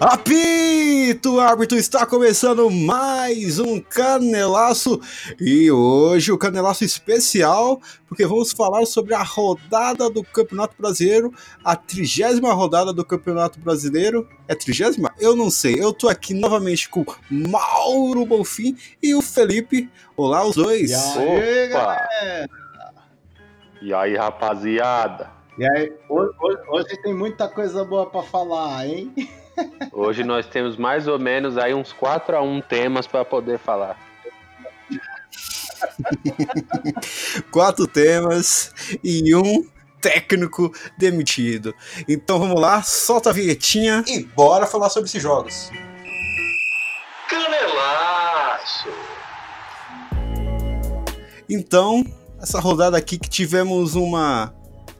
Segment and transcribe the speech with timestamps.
[0.00, 4.98] Apito, árbitro, está começando mais um Canelaço
[5.38, 7.78] e hoje o Canelaço especial,
[8.08, 14.26] porque vamos falar sobre a rodada do Campeonato Brasileiro, a trigésima rodada do Campeonato Brasileiro.
[14.48, 15.12] É trigésima?
[15.20, 15.78] Eu não sei.
[15.78, 19.90] Eu tô aqui novamente com Mauro Bonfim e o Felipe.
[20.16, 20.92] Olá, os dois.
[20.92, 22.48] E aí, galera?
[23.82, 25.30] E aí, rapaziada?
[25.58, 26.32] E aí, hoje,
[26.70, 29.12] hoje, tem muita coisa boa para falar, hein?
[29.92, 33.98] Hoje nós temos mais ou menos aí uns 4 a 1 temas para poder falar.
[37.50, 39.64] Quatro temas e um
[40.00, 41.74] técnico demitido.
[42.08, 45.70] Então vamos lá, solta a vinhetinha e bora falar sobre esses jogos.
[47.28, 48.88] Canelaço!
[51.48, 52.04] Então,
[52.40, 54.54] essa rodada aqui que tivemos uma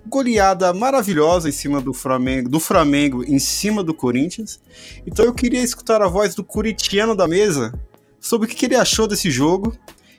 [0.06, 4.60] goleada maravilhosa em cima do Flamengo, do Flamengo em cima do Corinthians.
[5.06, 7.72] Então eu queria escutar a voz do curitiano da mesa
[8.20, 9.76] sobre o que, ele achou desse jogo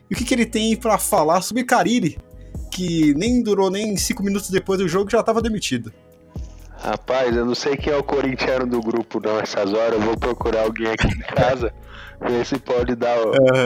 [0.09, 2.17] e o que, ele tem para falar sobre Carille,
[2.71, 5.91] que nem durou nem cinco minutos depois do jogo já estava demitido.
[6.77, 10.17] Rapaz, eu não sei quem é o corintiano do grupo não essas horas, eu vou
[10.17, 11.71] procurar alguém aqui em casa,
[12.19, 13.17] ver se pode dar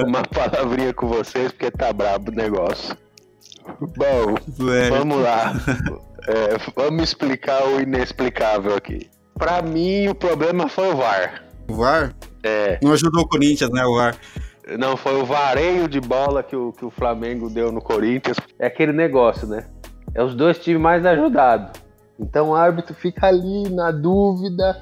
[0.05, 2.95] uma palavrinha com vocês, porque tá brabo o negócio.
[3.79, 4.35] Bom,
[4.89, 5.53] vamos lá.
[6.27, 9.09] É, vamos explicar o inexplicável aqui.
[9.35, 11.43] Pra mim, o problema foi o VAR.
[11.69, 12.15] O VAR?
[12.43, 12.79] É.
[12.81, 14.15] Não ajudou o Corinthians, né, o VAR?
[14.79, 18.37] Não, foi o vareio de bola que o, que o Flamengo deu no Corinthians.
[18.57, 19.67] É aquele negócio, né?
[20.13, 21.79] É os dois times mais ajudados.
[22.19, 24.81] Então o árbitro fica ali na dúvida,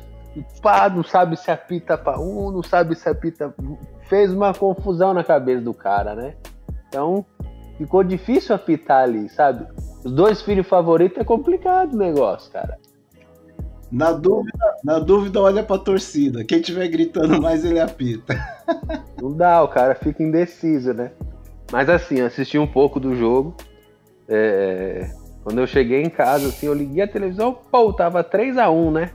[0.62, 3.54] pá, não sabe se apita para um, não sabe se apita.
[4.08, 6.36] Fez uma confusão na cabeça do cara, né?
[6.88, 7.26] Então
[7.78, 9.66] ficou difícil apitar ali, sabe?
[10.04, 12.78] Os dois filhos favoritos é complicado o negócio, cara.
[13.92, 16.44] Na dúvida, na dúvida, olha pra torcida.
[16.44, 18.36] Quem tiver gritando mais, ele apita.
[19.22, 21.12] Não dá, o cara fica indeciso, né?
[21.72, 23.56] Mas assim, assisti um pouco do jogo.
[24.28, 25.12] É...
[25.44, 28.92] Quando eu cheguei em casa, assim, eu liguei a televisão, pô, tava 3 a 1
[28.92, 29.12] né?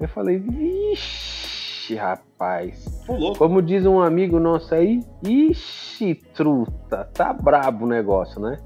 [0.00, 2.84] Eu falei, vixe, rapaz.
[3.36, 8.58] Como diz um amigo nosso aí, ixi, truta, tá brabo o negócio, né?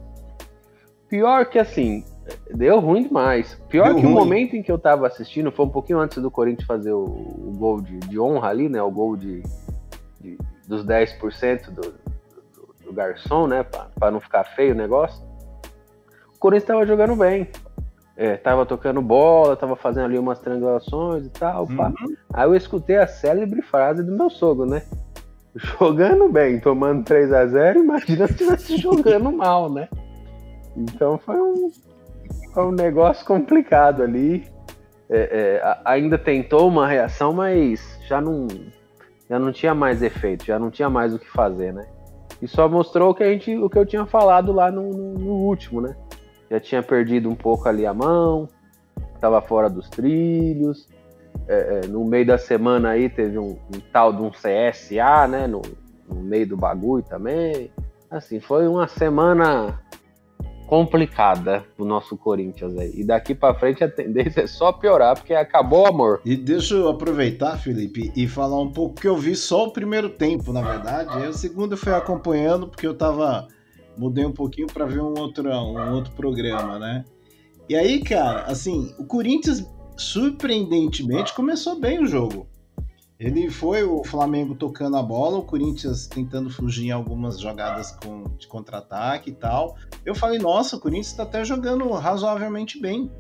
[1.11, 2.05] Pior que assim,
[2.55, 3.61] deu ruim demais.
[3.69, 4.13] Pior deu que ruim.
[4.13, 7.05] o momento em que eu tava assistindo, foi um pouquinho antes do Corinthians fazer o,
[7.05, 8.81] o gol de, de, honra ali, né?
[8.81, 9.43] O gol de,
[10.21, 10.39] de
[10.69, 13.65] dos 10% do, do, do garçom, né?
[13.65, 15.21] Pra, pra não ficar feio o negócio.
[16.33, 17.49] O Corinthians tava jogando bem.
[18.17, 21.65] É, tava tocando bola, tava fazendo ali umas triangulações e tal.
[21.65, 22.15] Uhum.
[22.33, 24.83] Aí eu escutei a célebre frase do meu sogro, né?
[25.57, 29.89] Jogando bem, tomando 3 a 0 imagina se estivesse jogando mal, né?
[30.81, 31.71] Então foi um,
[32.57, 34.47] um negócio complicado ali.
[35.09, 38.47] É, é, ainda tentou uma reação, mas já não,
[39.29, 41.87] já não tinha mais efeito, já não tinha mais o que fazer, né?
[42.41, 45.15] E só mostrou o que, a gente, o que eu tinha falado lá no, no,
[45.15, 45.95] no último, né?
[46.51, 48.49] Já tinha perdido um pouco ali a mão,
[49.15, 50.89] estava fora dos trilhos.
[51.47, 55.47] É, é, no meio da semana aí teve um, um tal de um CSA, né?
[55.47, 55.61] No,
[56.09, 57.71] no meio do bagulho também.
[58.11, 59.79] Assim, foi uma semana
[60.71, 63.01] complicada o nosso Corinthians aí.
[63.01, 66.21] E daqui para frente a tendência é só piorar, porque acabou o amor.
[66.25, 70.09] E deixa eu aproveitar, Felipe, e falar um pouco que eu vi só o primeiro
[70.11, 71.11] tempo, na verdade.
[71.11, 73.49] Aí o segundo eu fui acompanhando porque eu tava
[73.99, 77.05] mudei um pouquinho para ver um outro um outro programa, né?
[77.69, 82.47] E aí, cara, assim, o Corinthians surpreendentemente começou bem o jogo.
[83.21, 88.25] Ele foi o Flamengo tocando a bola, o Corinthians tentando fugir em algumas jogadas com,
[88.39, 89.77] de contra-ataque e tal.
[90.07, 93.11] Eu falei, nossa, o Corinthians está até jogando razoavelmente bem.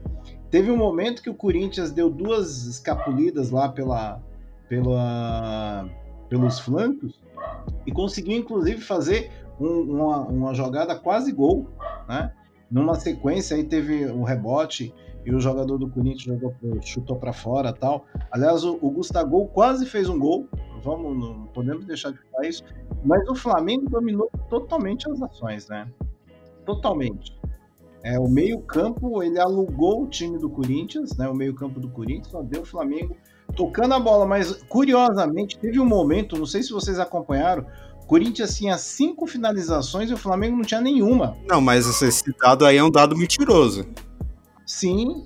[0.51, 4.23] Teve um momento que o Corinthians deu duas escapulidas lá pela,
[4.71, 5.87] pela,
[6.31, 7.21] pelos flancos
[7.87, 9.31] e conseguiu inclusive fazer
[9.61, 11.69] um, uma, uma jogada quase gol,
[12.09, 12.33] né?
[12.71, 14.95] Numa sequência aí teve um rebote
[15.25, 18.05] e o jogador do Corinthians jogou, chutou para fora tal.
[18.31, 20.49] Aliás, o, o Gustavo quase fez um gol,
[20.83, 22.65] vamos, não podemos deixar de falar isso,
[23.05, 25.89] mas o Flamengo dominou totalmente as ações, né?
[26.65, 27.39] Totalmente.
[28.03, 31.29] É, o meio-campo, ele alugou o time do Corinthians, né?
[31.29, 33.15] O meio-campo do Corinthians, só deu o Flamengo
[33.55, 37.67] tocando a bola, mas curiosamente, teve um momento, não sei se vocês acompanharam,
[38.07, 41.37] Corinthians tinha cinco finalizações e o Flamengo não tinha nenhuma.
[41.49, 43.87] Não, mas esse dado aí é um dado mentiroso.
[44.71, 45.25] Sim,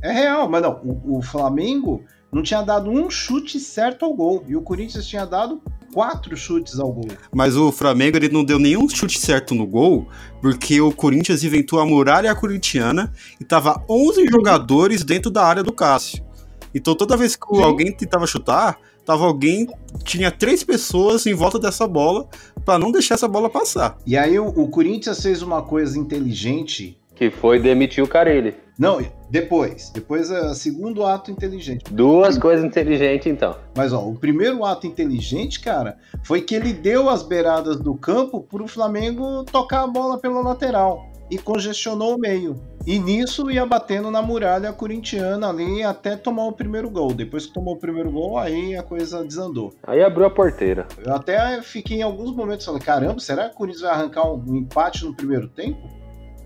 [0.00, 4.44] é real, mas não, o, o, Flamengo não tinha dado um chute certo ao gol
[4.46, 5.60] e o Corinthians tinha dado
[5.92, 7.08] quatro chutes ao gol.
[7.34, 10.06] Mas o Flamengo ele não deu nenhum chute certo no gol,
[10.40, 15.72] porque o Corinthians inventou a muralha corintiana e tava 11 jogadores dentro da área do
[15.72, 16.24] Cássio.
[16.72, 17.64] Então toda vez que Sim.
[17.64, 19.66] alguém tentava chutar, tava alguém.
[20.04, 22.28] Tinha três pessoas em volta dessa bola
[22.64, 23.98] pra não deixar essa bola passar.
[24.06, 26.99] E aí o, o Corinthians fez uma coisa inteligente.
[27.20, 28.54] Que foi demitir o Carilli.
[28.78, 29.90] Não, depois.
[29.90, 31.84] Depois é o segundo ato inteligente.
[31.92, 33.58] Duas coisas inteligentes, então.
[33.76, 38.40] Mas ó, o primeiro ato inteligente, cara, foi que ele deu as beiradas do campo
[38.40, 42.58] pro Flamengo tocar a bola pela lateral e congestionou o meio.
[42.86, 47.12] E nisso ia batendo na muralha corintiana ali até tomar o primeiro gol.
[47.12, 49.74] Depois que tomou o primeiro gol, aí a coisa desandou.
[49.86, 50.86] Aí abriu a porteira.
[51.04, 54.56] Eu até fiquei em alguns momentos falando, caramba, será que o Corinthians vai arrancar um
[54.56, 55.99] empate no primeiro tempo?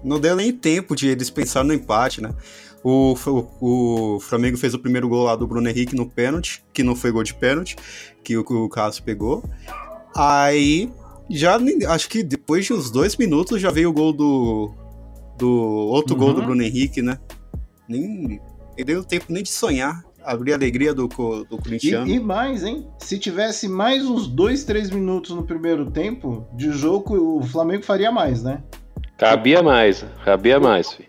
[0.05, 2.35] Não deu nem tempo de eles pensar no empate, né?
[2.83, 6.83] O, o, o, Flamengo fez o primeiro gol lá do Bruno Henrique no pênalti, que
[6.83, 7.77] não foi gol de pênalti,
[8.23, 9.43] que o, o Cássio pegou.
[10.15, 10.93] Aí,
[11.31, 11.59] já
[11.89, 14.71] acho que depois de uns dois minutos já veio o gol do.
[15.39, 16.21] do outro uhum.
[16.21, 17.19] gol do Bruno Henrique, né?
[17.89, 18.39] Nem,
[18.77, 20.05] nem deu tempo nem de sonhar.
[20.23, 22.07] Abrir a alegria do, do corintiano.
[22.09, 22.87] E, e, mais, hein?
[22.99, 28.11] Se tivesse mais uns dois, três minutos no primeiro tempo de jogo, o Flamengo faria
[28.11, 28.63] mais, né?
[29.17, 31.09] Cabia mais, cabia mais, filho.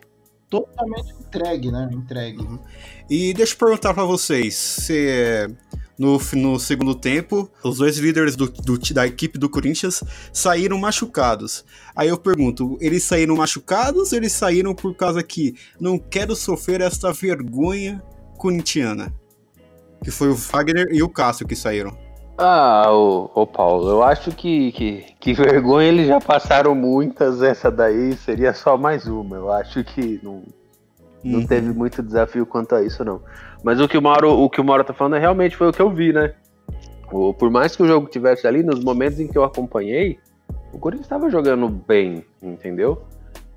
[0.49, 1.89] Totalmente entregue, né?
[1.91, 2.47] Entregue.
[3.09, 5.47] E deixa eu perguntar para vocês, se
[5.97, 11.65] no, no segundo tempo, os dois líderes do, do, da equipe do Corinthians saíram machucados.
[11.95, 16.81] Aí eu pergunto, eles saíram machucados ou eles saíram por causa que não quero sofrer
[16.81, 18.03] esta vergonha
[18.37, 19.13] corintiana?
[20.03, 22.04] Que foi o Fagner e o Cássio que saíram.
[22.37, 27.71] Ah, ô, ô Paulo, eu acho que, que, que vergonha eles já passaram muitas, essa
[27.71, 29.37] daí seria só mais uma.
[29.37, 30.43] Eu acho que não,
[31.23, 31.47] não uhum.
[31.47, 33.21] teve muito desafio quanto a isso, não.
[33.63, 35.71] Mas o que o Mauro, o que o Mauro tá falando é, realmente foi o
[35.71, 36.33] que eu vi, né?
[37.09, 40.19] O, por mais que o jogo tivesse ali, nos momentos em que eu acompanhei,
[40.73, 43.01] o Corinthians estava jogando bem, entendeu?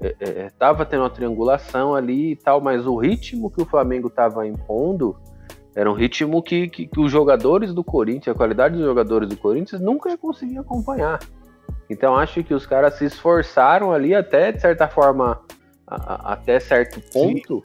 [0.01, 4.09] É, é, tava tendo uma triangulação ali e tal, mas o ritmo que o Flamengo
[4.09, 5.17] tava impondo
[5.75, 9.37] era um ritmo que, que, que, os jogadores do Corinthians, a qualidade dos jogadores do
[9.37, 11.21] Corinthians, nunca conseguia acompanhar.
[11.89, 15.41] Então acho que os caras se esforçaram ali até, de certa forma,
[15.87, 17.63] a, a, até certo ponto,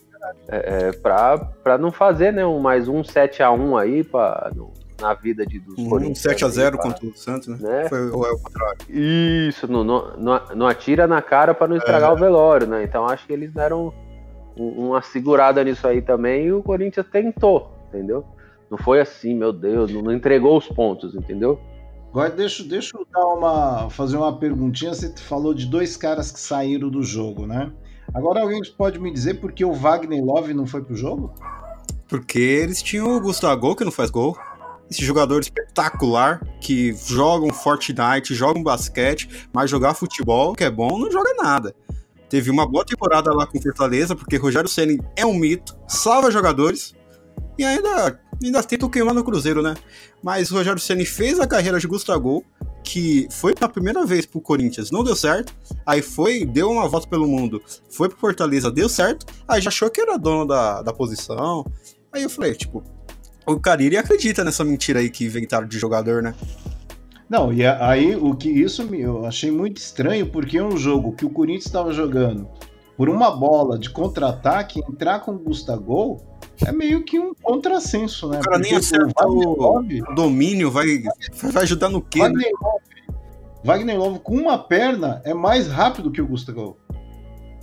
[0.48, 4.72] é, é, para não fazer né, um, mais um 7x1 aí pra, no,
[5.02, 6.20] na vida de, dos um Corinthians.
[6.20, 7.58] 7x0 contra o Santos, né?
[7.60, 7.90] né?
[7.90, 8.78] Foi, ou é o contrário?
[8.90, 12.14] Isso, não, não, não atira na cara para não estragar é.
[12.14, 12.84] o velório, né?
[12.84, 13.94] Então acho que eles deram
[14.56, 18.26] uma segurada nisso aí também e o Corinthians tentou entendeu?
[18.70, 21.60] Não foi assim, meu Deus, não entregou os pontos, entendeu?
[22.10, 24.94] Agora deixa, deixa eu dar uma, fazer uma perguntinha.
[24.94, 27.72] Você falou de dois caras que saíram do jogo, né?
[28.14, 31.34] Agora alguém pode me dizer por que o Wagner Love não foi pro jogo?
[32.08, 34.38] Porque eles tinham o Gustavo que não faz gol.
[34.90, 40.70] Esse jogador espetacular que joga um Fortnite, joga um basquete, mas jogar futebol, que é
[40.70, 41.74] bom, não joga nada.
[42.30, 46.94] Teve uma boa temporada lá com Fortaleza, porque Rogério Ceni é um mito, salva jogadores,
[47.58, 49.76] e ainda, ainda tentam queimar no Cruzeiro, né?
[50.22, 52.44] Mas o Rogério Ceni fez a carreira de Gustavo,
[52.84, 55.54] que foi a primeira vez pro Corinthians, não deu certo.
[55.86, 59.26] Aí foi, deu uma volta pelo mundo, foi pro Fortaleza, deu certo.
[59.48, 61.66] Aí já achou que era dono da, da posição.
[62.12, 62.84] Aí eu falei, tipo,
[63.46, 66.34] o Cariri acredita nessa mentira aí que inventaram de jogador, né?
[67.30, 71.26] Não, e aí o que isso eu achei muito estranho, porque é um jogo que
[71.26, 72.48] o Corinthians estava jogando
[72.96, 76.22] por uma bola de contra-ataque, entrar com o Gustavo
[76.66, 78.40] é meio que um contrassenso, né?
[78.40, 81.04] O cara nem acerta o, o domínio, vai,
[81.52, 82.20] vai ajudar no quê?
[82.20, 82.52] Wagner, né?
[82.62, 83.04] Love,
[83.64, 86.78] Wagner Love com uma perna é mais rápido que o Gustavo.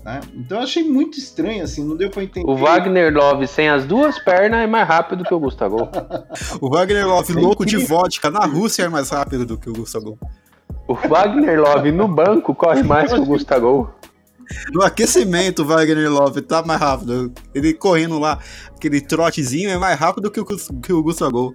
[0.04, 0.20] Né?
[0.34, 2.50] Então eu achei muito estranho, assim, não deu pra entender.
[2.50, 5.88] O Wagner Love sem as duas pernas é mais rápido que o Gustavo.
[6.60, 9.74] o Wagner Love é louco de vodka na Rússia é mais rápido do que o
[9.74, 10.18] Gustavo.
[10.88, 13.90] O Wagner Love no banco corre mais que o Gustavo.
[14.72, 17.32] No aquecimento, o Wagner Love tá mais rápido.
[17.54, 18.38] Ele correndo lá,
[18.74, 21.54] aquele trotezinho é mais rápido que o, que o Gustavo.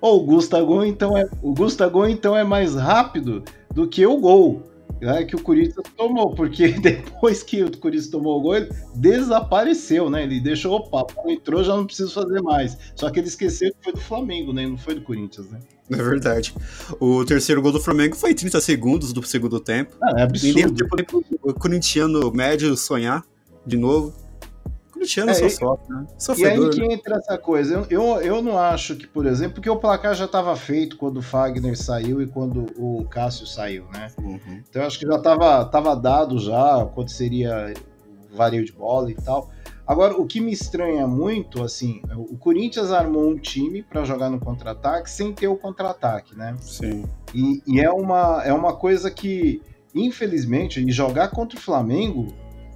[0.00, 3.42] Oh, o Gustavo então é o Gustavo então é mais rápido
[3.74, 4.62] do que o gol
[5.00, 10.10] né, que o Corinthians tomou, porque depois que o Corinthians tomou o gol, ele desapareceu,
[10.10, 10.24] né?
[10.24, 12.76] Ele deixou, opa, entrou, já não preciso fazer mais.
[12.94, 14.66] Só que ele esqueceu que foi do Flamengo, né?
[14.66, 15.60] Não foi do Corinthians, né?
[15.90, 16.54] É verdade.
[17.00, 19.96] O terceiro gol do Flamengo foi 30 segundos do segundo tempo.
[20.02, 20.86] Ah, é absurdo.
[20.96, 23.24] tempo o corintiano médio sonhar
[23.66, 24.14] de novo.
[24.88, 26.06] O corintiano é, só sofre, né?
[26.18, 26.94] Sofredor, e aí que né?
[26.94, 27.74] entra essa coisa.
[27.74, 31.18] Eu, eu, eu não acho que, por exemplo, porque o placar já estava feito quando
[31.18, 34.10] o Fagner saiu e quando o Cássio saiu, né?
[34.18, 34.62] Uhum.
[34.68, 37.72] Então eu acho que já estava tava dado já quando seria
[38.30, 39.50] o vareio de bola e tal.
[39.88, 44.38] Agora, o que me estranha muito, assim, o Corinthians armou um time para jogar no
[44.38, 46.54] contra-ataque sem ter o contra-ataque, né?
[46.60, 47.06] Sim.
[47.34, 49.62] E, e, é, uma, é uma coisa que,
[49.94, 52.28] infelizmente, e jogar contra o Flamengo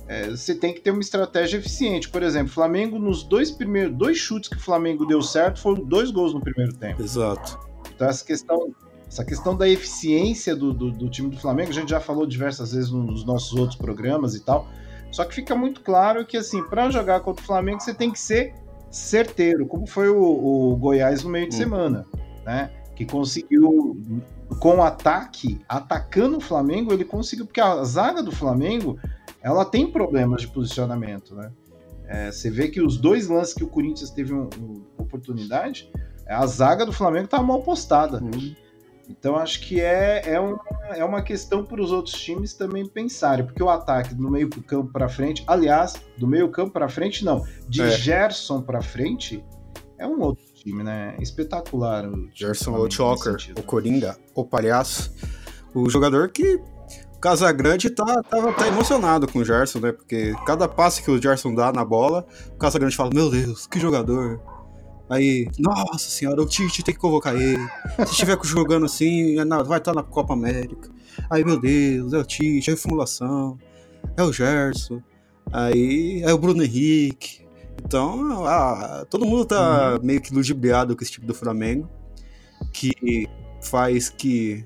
[0.08, 2.08] é, você tem que ter uma estratégia eficiente.
[2.08, 6.10] Por exemplo, Flamengo, nos dois primeiros dois chutes que o Flamengo deu certo, foram dois
[6.10, 7.02] gols no primeiro tempo.
[7.02, 7.58] Exato.
[7.94, 8.74] Então, essa questão,
[9.06, 12.72] essa questão da eficiência do, do, do time do Flamengo, a gente já falou diversas
[12.72, 14.66] vezes nos nossos outros programas e tal.
[15.12, 18.18] Só que fica muito claro que, assim, para jogar contra o Flamengo, você tem que
[18.18, 18.54] ser
[18.90, 21.58] certeiro, como foi o, o Goiás no meio de hum.
[21.58, 22.06] semana,
[22.44, 22.70] né?
[22.96, 23.96] Que conseguiu,
[24.58, 28.98] com o ataque, atacando o Flamengo, ele conseguiu, porque a zaga do Flamengo
[29.42, 31.52] ela tem problemas de posicionamento, né?
[32.06, 35.90] É, você vê que os dois lances que o Corinthians teve uma um, oportunidade,
[36.26, 38.22] a zaga do Flamengo tá mal postada.
[38.22, 38.54] Uhum.
[39.18, 40.60] Então acho que é, é, uma,
[40.96, 44.90] é uma questão para os outros times também pensarem, porque o ataque do meio campo
[44.90, 47.90] para frente, aliás, do meio campo para frente não, de é.
[47.90, 49.44] Gerson para frente
[49.98, 51.14] é um outro time, né?
[51.20, 52.08] Espetacular.
[52.08, 55.12] O Gerson, o Choker, o Coringa, o palhaço,
[55.74, 56.60] o jogador que
[57.20, 59.92] Casagrande tá, tá, tá emocionado com o Gerson, né?
[59.92, 63.78] Porque cada passe que o Gerson dá na bola, o Casagrande fala: Meu Deus, que
[63.78, 64.40] jogador.
[65.08, 67.62] Aí, nossa senhora, o Tite tem que convocar ele.
[68.06, 70.88] Se estiver jogando assim, é vai estar tá na Copa América.
[71.28, 73.58] Aí, meu Deus, é o Tite, é a reformulação,
[74.16, 75.02] é o Gerson,
[75.52, 77.42] aí é o Bruno Henrique.
[77.84, 80.06] Então, ah, todo mundo tá uhum.
[80.06, 81.88] meio que ludibriado com esse tipo do Flamengo,
[82.72, 83.28] que
[83.60, 84.64] faz que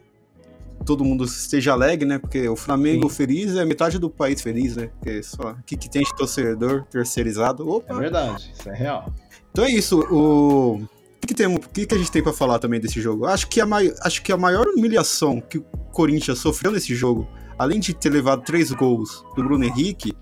[0.85, 2.19] todo mundo esteja alegre, né?
[2.19, 3.17] Porque o Flamengo Sim.
[3.17, 4.91] feliz é metade do país feliz, né?
[4.99, 7.69] Porque só o que, que tem de torcedor terceirizado.
[7.69, 7.95] Opa.
[7.95, 9.13] É verdade, isso é real.
[9.57, 10.01] Então é isso.
[10.11, 13.25] O, o que, tem, o que, que a gente tem para falar também desse jogo?
[13.25, 13.91] Acho que, a mai...
[14.03, 17.27] Acho que a maior humilhação que o Corinthians sofreu nesse jogo,
[17.59, 20.13] além de ter levado três gols do Bruno Henrique,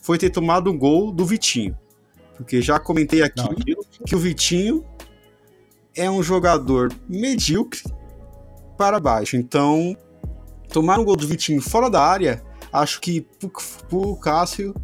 [0.00, 1.78] foi ter tomado um gol do Vitinho.
[2.36, 3.54] Porque já comentei aqui Não,
[4.04, 4.84] que o Vitinho
[5.94, 7.84] é um jogador medíocre
[8.76, 9.36] para baixo.
[9.36, 9.96] Então,
[10.72, 13.52] tomar um gol do Vitinho fora da área, acho que pro,
[13.88, 14.74] pro Cássio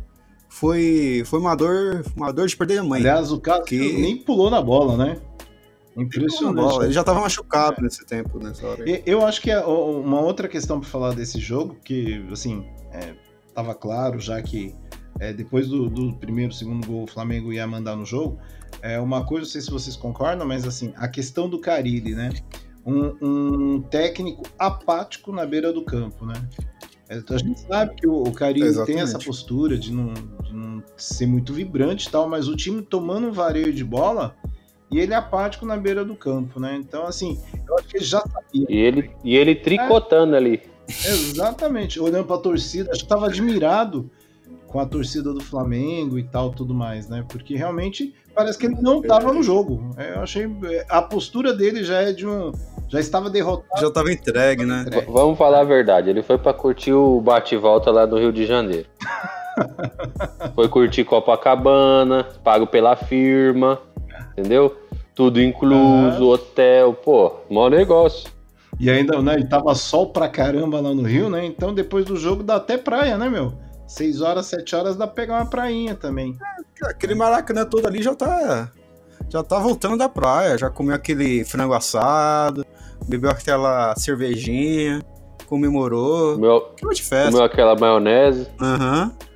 [0.59, 3.01] foi, foi uma, dor, uma dor de perder a mãe.
[3.01, 3.79] Aliás, o Cássio que...
[3.79, 5.17] nem pulou na bola, né?
[5.97, 6.85] Impressionante.
[6.85, 7.83] Ele já estava machucado é.
[7.83, 8.85] nesse tempo, nessa hora.
[9.07, 12.67] Eu acho que é uma outra questão para falar desse jogo, que, assim,
[13.47, 14.75] estava é, claro já que
[15.21, 18.39] é, depois do, do, primeiro, segundo gol, o Flamengo ia mandar no jogo.
[18.83, 22.31] É uma coisa, não sei se vocês concordam, mas assim, a questão do Carilli, né?
[22.89, 26.35] um, um técnico apático na beira do campo, né?
[27.09, 30.83] É, a gente sabe que o, o Carinho tem essa postura de não, de não,
[30.97, 34.37] ser muito vibrante e tal, mas o time tomando um vareio de bola
[34.91, 36.77] e ele é apático na beira do campo, né?
[36.77, 38.67] Então, assim, eu acho que ele já sabia.
[38.69, 40.63] E ele, e ele tricotando é, ali.
[40.89, 44.11] Exatamente, olhando para a torcida, acho que estava admirado
[44.67, 47.25] com a torcida do Flamengo e tal, tudo mais, né?
[47.27, 49.91] Porque realmente parece que ele não estava no jogo.
[49.97, 50.49] É, eu achei
[50.89, 52.53] a postura dele já é de um
[52.89, 53.81] já estava derrotado.
[53.81, 54.85] Já estava entregue, né?
[54.87, 55.11] Entregue.
[55.11, 56.09] Vamos falar a verdade.
[56.09, 58.87] Ele foi para curtir o bate-volta lá do Rio de Janeiro.
[60.55, 63.79] foi curtir Copacabana, pago pela firma,
[64.33, 64.75] entendeu?
[65.15, 66.31] Tudo incluso, uhum.
[66.31, 68.31] hotel, pô, mau negócio.
[68.81, 71.45] E ainda, né, ele tava sol pra caramba lá no Rio, né?
[71.45, 73.53] Então depois do jogo dá até praia, né, meu?
[73.89, 76.37] 6 horas, 7 horas dá pra pegar uma prainha também.
[76.83, 78.71] É, aquele maracanã todo ali já tá.
[79.29, 82.65] Já tá voltando da praia, já comeu aquele frango assado,
[83.07, 85.03] bebeu aquela cervejinha,
[85.47, 86.39] comemorou.
[86.39, 87.33] Meu, clima de festa.
[87.33, 88.47] Comeu aquela maionese.
[88.61, 89.05] Aham.
[89.05, 89.29] Uhum.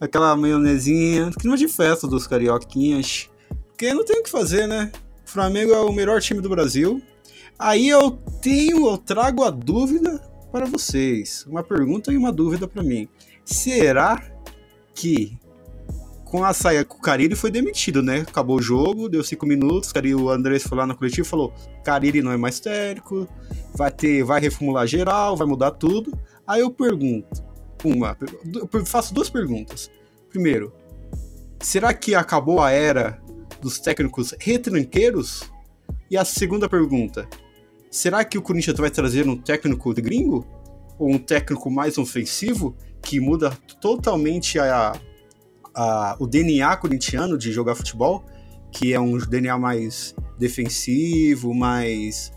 [0.00, 1.30] Aquela maionezinha.
[1.38, 3.28] Clima de festa dos carioquinhas.
[3.68, 4.90] Porque não tem o que fazer, né?
[5.26, 7.02] O Flamengo é o melhor time do Brasil.
[7.58, 10.18] Aí eu tenho, eu trago a dúvida
[10.50, 11.44] para vocês.
[11.46, 13.06] Uma pergunta e uma dúvida para mim.
[13.44, 14.22] Será
[14.94, 15.38] que
[16.30, 18.20] com a saia com o Cariri foi demitido, né?
[18.20, 21.52] Acabou o jogo, deu cinco minutos, Cariri, o Andrés foi lá no coletivo e falou:
[21.84, 23.26] Cariri não é mais técnico,
[23.74, 26.16] vai ter, vai reformular geral, vai mudar tudo.
[26.46, 27.42] Aí eu pergunto,
[27.84, 28.16] uma,
[28.72, 29.90] eu faço duas perguntas.
[30.28, 30.72] Primeiro,
[31.60, 33.20] será que acabou a era
[33.60, 35.50] dos técnicos retranqueiros?
[36.08, 37.28] E a segunda pergunta,
[37.90, 40.46] será que o Corinthians vai trazer um técnico gringo?
[40.98, 44.92] Ou um técnico mais ofensivo que muda totalmente a,
[45.74, 48.24] a, o DNA corintiano de jogar futebol,
[48.70, 52.32] que é um DNA mais defensivo, mais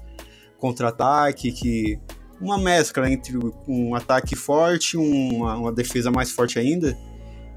[0.57, 1.99] contra-ataque, que
[2.39, 6.97] uma mescla entre um ataque forte e uma, uma defesa mais forte ainda.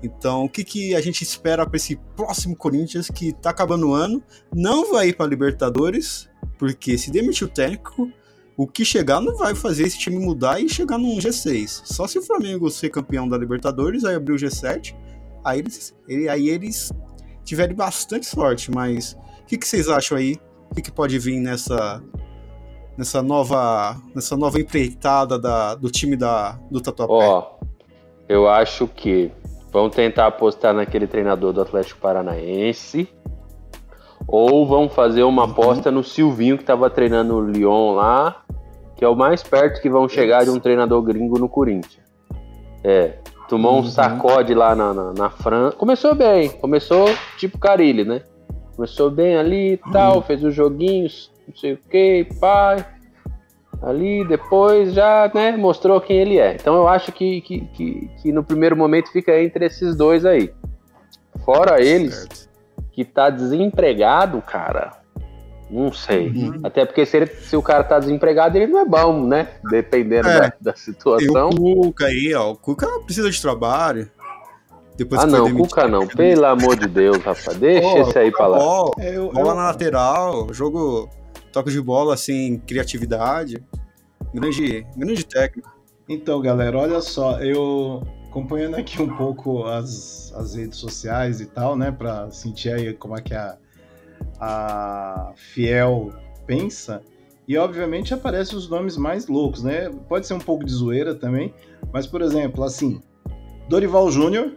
[0.03, 3.95] Então, o que, que a gente espera para esse próximo Corinthians que está acabando o
[3.95, 4.23] ano?
[4.55, 8.11] Não vai ir para Libertadores, porque se demitir o técnico,
[8.57, 11.83] o que chegar não vai fazer esse time mudar e chegar num G6.
[11.85, 14.95] Só se o Flamengo ser campeão da Libertadores, aí abrir o G7
[15.45, 16.93] Aí eles, ele, aí eles
[17.45, 20.37] tiveram bastante sorte, mas o que, que vocês acham aí?
[20.69, 22.03] O que, que pode vir nessa
[22.99, 27.13] nessa nova nessa nova empreitada da, do time da, do Tatuapé?
[27.13, 27.59] Ó,
[28.29, 29.31] eu acho que
[29.77, 33.07] Vão tentar apostar naquele treinador do Atlético Paranaense.
[34.29, 35.51] Ou vão fazer uma Uhum.
[35.51, 38.43] aposta no Silvinho que estava treinando o Lyon lá,
[38.97, 42.05] que é o mais perto que vão chegar de um treinador gringo no Corinthians.
[42.83, 43.19] É,
[43.49, 43.85] tomou um Uhum.
[43.85, 45.77] sacode lá na, na, na França.
[45.77, 48.23] Começou bem, começou tipo Carilli, né?
[48.75, 52.85] Começou bem ali e tal, fez os joguinhos, não sei o que, pai.
[53.83, 56.55] Ali, depois já né, mostrou quem ele é.
[56.55, 60.51] Então eu acho que, que, que, que no primeiro momento fica entre esses dois aí.
[61.45, 62.46] Fora eles, Certo.
[62.97, 64.93] Que tá desempregado, cara,
[65.71, 66.29] não sei.
[66.31, 66.61] Uhum.
[66.65, 69.49] Até porque se, ele- se o cara tá desempregado, ele não é bom, né?
[69.71, 70.41] Dependendo É.
[70.41, 71.51] da, da Tem situação.
[71.51, 72.53] o Cuca aí, ó.
[72.53, 74.11] O Cuca precisa de trabalho.
[74.97, 75.55] Depois Ah, não.
[75.55, 76.07] Cuca não.
[76.07, 77.55] Pelo amor de Deus, rapaz.
[77.59, 78.59] Deixa Pô, esse aí pra lá.
[78.59, 81.11] Bola, eu, bola eu- na lateral, jogo,
[81.53, 83.63] toque de bola assim, criatividade.
[84.33, 85.71] Grande, grande técnico.
[86.09, 88.03] Então, galera, olha só, eu
[88.37, 93.17] acompanhando aqui um pouco as, as redes sociais e tal, né, para sentir aí como
[93.17, 93.57] é que a,
[94.39, 96.13] a Fiel
[96.47, 97.01] pensa.
[97.49, 99.89] E obviamente aparecem os nomes mais loucos, né?
[100.09, 101.55] Pode ser um pouco de zoeira também,
[101.93, 103.01] mas por exemplo, assim,
[103.69, 104.53] Dorival Júnior,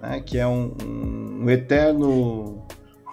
[0.00, 2.64] né, que é um, um eterno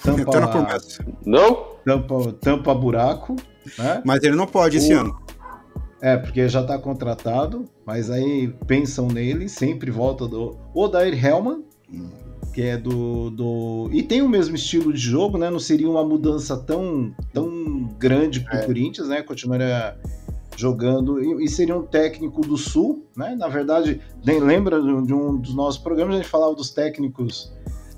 [0.02, 1.06] tampa, Eterna promessa.
[1.26, 1.72] Não?
[1.84, 3.36] tampa, tampa buraco,
[3.78, 4.02] né?
[4.06, 5.22] Mas ele não pode esse O- ano.
[6.00, 11.62] É, porque já tá contratado, mas aí pensam nele, sempre volta do Odair Hellman,
[12.54, 13.90] que é do, do.
[13.92, 15.50] E tem o mesmo estilo de jogo, né?
[15.50, 18.66] Não seria uma mudança tão, tão grande pro É.
[18.66, 19.22] Corinthians, né?
[19.22, 19.98] Continuaria
[20.56, 21.22] jogando.
[21.22, 23.36] E, e seria um técnico do Sul, né?
[23.38, 27.52] Na verdade, nem lembra de um dos nossos programas, a gente falava dos técnicos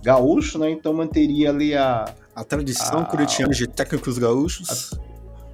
[0.03, 0.71] gaúchos, né?
[0.71, 4.89] Então manteria ali a, A tradição Ah, corintiana de técnicos gaúchos.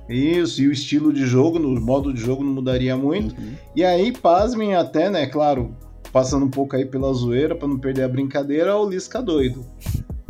[0.10, 3.40] Isso, e o estilo de jogo, no modo de jogo não mudaria muito.
[3.40, 3.54] Uhum.
[3.76, 5.76] E aí, pasmem até, né, claro,
[6.12, 9.66] passando um pouco aí pela zoeira, para não perder a brincadeira, o Lisca doido,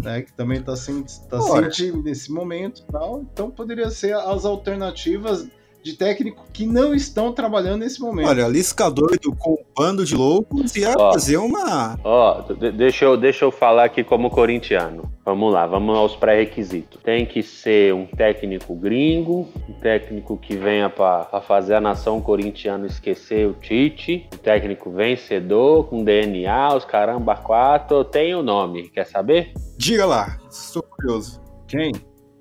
[0.01, 3.21] né, que também tá sem, tá sem time nesse momento e tal.
[3.21, 5.47] Então poderia ser as alternativas
[5.91, 8.27] de técnico que não estão trabalhando nesse momento.
[8.27, 11.13] Olha, Lisca doido com um bando de loucos ia Ó.
[11.13, 11.97] fazer uma.
[12.03, 15.11] Ó, de- deixa eu, deixa eu falar aqui como corintiano.
[15.25, 16.99] Vamos lá, vamos aos pré-requisitos.
[17.03, 22.19] Tem que ser um técnico gringo, um técnico que venha pra pra fazer a nação
[22.21, 28.03] corintiana esquecer o Tite, um técnico vencedor, com DNA, os caramba quatro.
[28.03, 29.51] Tenho o nome, quer saber?
[29.77, 31.39] Diga lá, estou curioso.
[31.67, 31.91] Quem?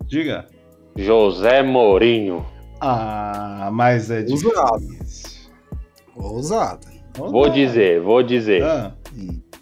[0.06, 0.46] Diga.
[0.96, 2.44] José Mourinho.
[2.80, 4.78] Ah, mas é Ousado.
[4.86, 5.50] difícil.
[6.16, 6.86] Ousada.
[7.16, 8.62] Vou dizer, vou dizer.
[8.62, 8.92] Ah,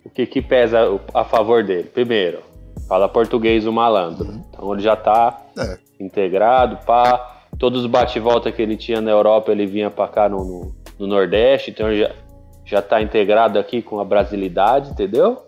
[0.05, 0.81] O que, que pesa
[1.15, 1.85] a favor dele?
[1.85, 2.39] Primeiro,
[2.89, 4.41] fala português o malandro.
[4.51, 5.79] Então ele já tá É.
[6.01, 7.33] integrado, pá.
[7.59, 11.07] Todos os bate-volta que ele tinha na Europa, ele vinha pra cá no, no, no
[11.07, 12.11] Nordeste, então ele já,
[12.67, 15.43] já tá integrado aqui com a brasilidade, entendeu?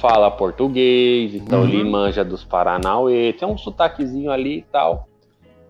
[0.00, 1.68] Fala português, então Uhum.
[1.68, 5.06] ele manja dos Paranauê, tem um sotaquezinho ali e tal.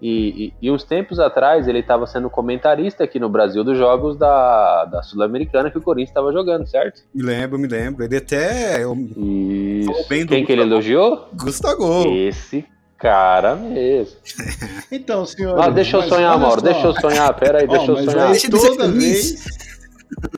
[0.03, 4.17] E, e, e uns tempos atrás ele estava sendo comentarista aqui no Brasil dos jogos
[4.17, 7.03] da, da Sul-Americana que o Corinthians estava jogando, certo?
[7.15, 8.03] Me lembro, me lembro.
[8.03, 8.85] Ele até.
[8.85, 10.09] o Isso.
[10.09, 11.29] bem do Quem que ele elogiou?
[11.35, 12.09] Gustavo.
[12.17, 12.65] Esse
[12.99, 14.17] cara mesmo.
[14.91, 15.57] então, senhor.
[15.61, 16.63] Ah, deixa eu sonhar, Mauro.
[16.63, 17.33] Deixa eu sonhar.
[17.37, 18.27] Pera aí, deixa eu mas sonhar.
[18.27, 19.45] aí Deixa toda vez.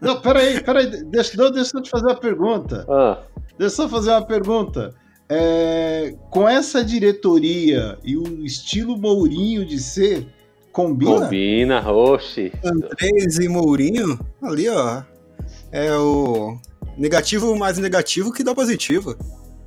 [0.02, 1.04] Não, peraí, peraí.
[1.04, 2.84] Deixa, não, deixa eu te fazer uma pergunta.
[2.86, 3.18] Ah,
[3.58, 4.92] Deixa eu só fazer uma pergunta.
[5.28, 10.26] É, com essa diretoria e o estilo Mourinho de ser,
[10.70, 11.20] combina?
[11.20, 12.52] combina, oxi.
[12.62, 15.02] Andrés e Mourinho, ali, ó.
[15.72, 16.58] É o
[16.96, 19.16] negativo mais negativo que dá positivo.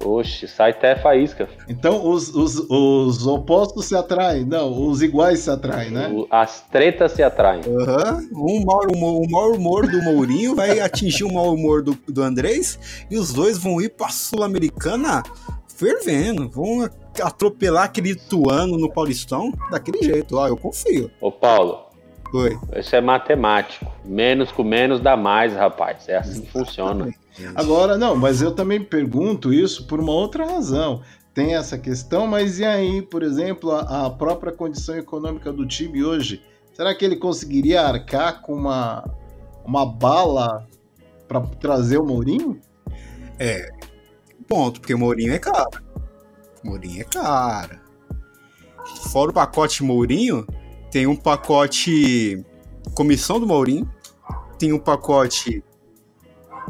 [0.03, 1.49] Oxi, sai até faísca.
[1.67, 4.45] Então os, os, os opostos se atraem.
[4.45, 6.07] Não, os iguais se atraem, né?
[6.09, 7.61] O- As tretas se atraem.
[7.67, 8.27] Aham.
[8.33, 12.21] Um mau humor, o mau humor do Mourinho vai atingir o mau humor do, do
[12.21, 12.79] Andrés
[13.09, 15.23] e os dois vão ir pra Sul-Americana
[15.67, 16.49] fervendo.
[16.49, 16.87] Vão
[17.21, 20.37] atropelar aquele Ituano no Paulistão daquele jeito.
[20.37, 21.09] Ó, eu confio.
[21.19, 21.86] Ô, Paulo,
[22.33, 22.57] Oi.
[22.75, 23.85] isso é matemático.
[24.03, 26.07] Menos com menos dá mais, rapaz.
[26.07, 27.09] É assim que funciona.
[27.55, 31.01] Agora, não, mas eu também pergunto isso por uma outra razão.
[31.33, 36.03] Tem essa questão, mas e aí, por exemplo, a, a própria condição econômica do time
[36.03, 36.43] hoje?
[36.73, 39.03] Será que ele conseguiria arcar com uma,
[39.63, 40.67] uma bala
[41.27, 42.59] para trazer o Mourinho?
[44.47, 45.83] Ponto, porque Mourinho é caro.
[46.63, 47.79] Mourinho é caro.
[49.11, 50.47] Fora o pacote Mourinho,
[50.91, 52.43] tem um pacote
[52.93, 53.89] comissão do Mourinho,
[54.57, 55.63] tem um pacote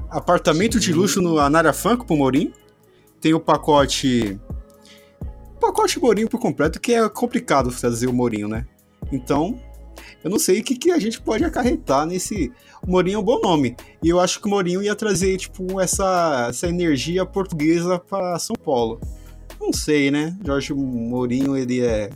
[0.10, 2.54] apartamento de luxo no, na área Franco pro Mourinho,
[3.20, 4.40] tem o pacote
[5.60, 8.66] pacote Mourinho por completo, que é complicado trazer o Mourinho, né?
[9.12, 9.60] Então,
[10.24, 12.52] eu não sei o que, que a gente pode acarretar nesse.
[12.82, 13.76] O Mourinho é um bom nome.
[14.02, 18.56] E eu acho que o Mourinho ia trazer, tipo, essa, essa energia portuguesa para São
[18.56, 19.00] Paulo.
[19.60, 20.38] Não sei, né?
[20.46, 22.10] Jorge Mourinho, ele é.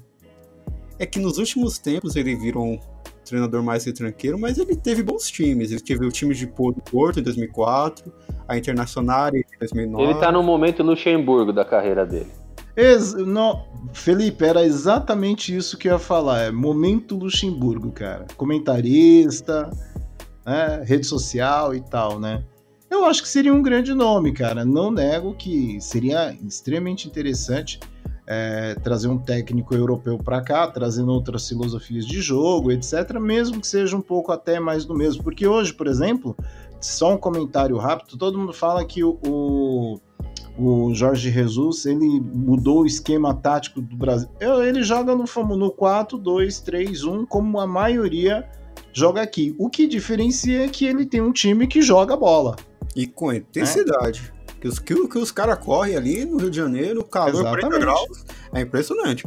[1.01, 2.79] É que nos últimos tempos ele virou um
[3.25, 5.71] treinador mais retranqueiro, mas ele teve bons times.
[5.71, 8.13] Ele teve o time de Porto em 2004,
[8.47, 10.03] a Internacional em 2009.
[10.03, 12.29] Ele tá no momento Luxemburgo da carreira dele.
[12.77, 16.43] Ex não, Felipe, era exatamente isso que eu ia falar.
[16.43, 18.27] É momento Luxemburgo, cara.
[18.37, 19.71] Comentarista,
[20.45, 22.43] né, rede social e tal, né?
[22.91, 24.63] Eu acho que seria um grande nome, cara.
[24.63, 27.79] Não nego que seria extremamente interessante
[28.27, 33.19] é, trazer um técnico europeu para cá, trazendo outras filosofias de jogo, etc.
[33.19, 35.23] Mesmo que seja um pouco até mais do mesmo.
[35.23, 36.35] Porque hoje, por exemplo,
[36.79, 39.99] só um comentário rápido: todo mundo fala que o,
[40.57, 44.29] o Jorge Jesus, ele mudou o esquema tático do Brasil.
[44.39, 45.25] Ele joga no,
[45.57, 48.47] no 4, 2, 3, 1, como a maioria
[48.93, 49.55] joga aqui.
[49.57, 52.55] O que diferencia é que ele tem um time que joga bola.
[52.95, 54.33] E com intensidade.
[54.61, 57.61] Que os, que, que os caras correm ali no Rio de Janeiro, calor Exatamente.
[57.61, 59.25] 40 graus, é impressionante.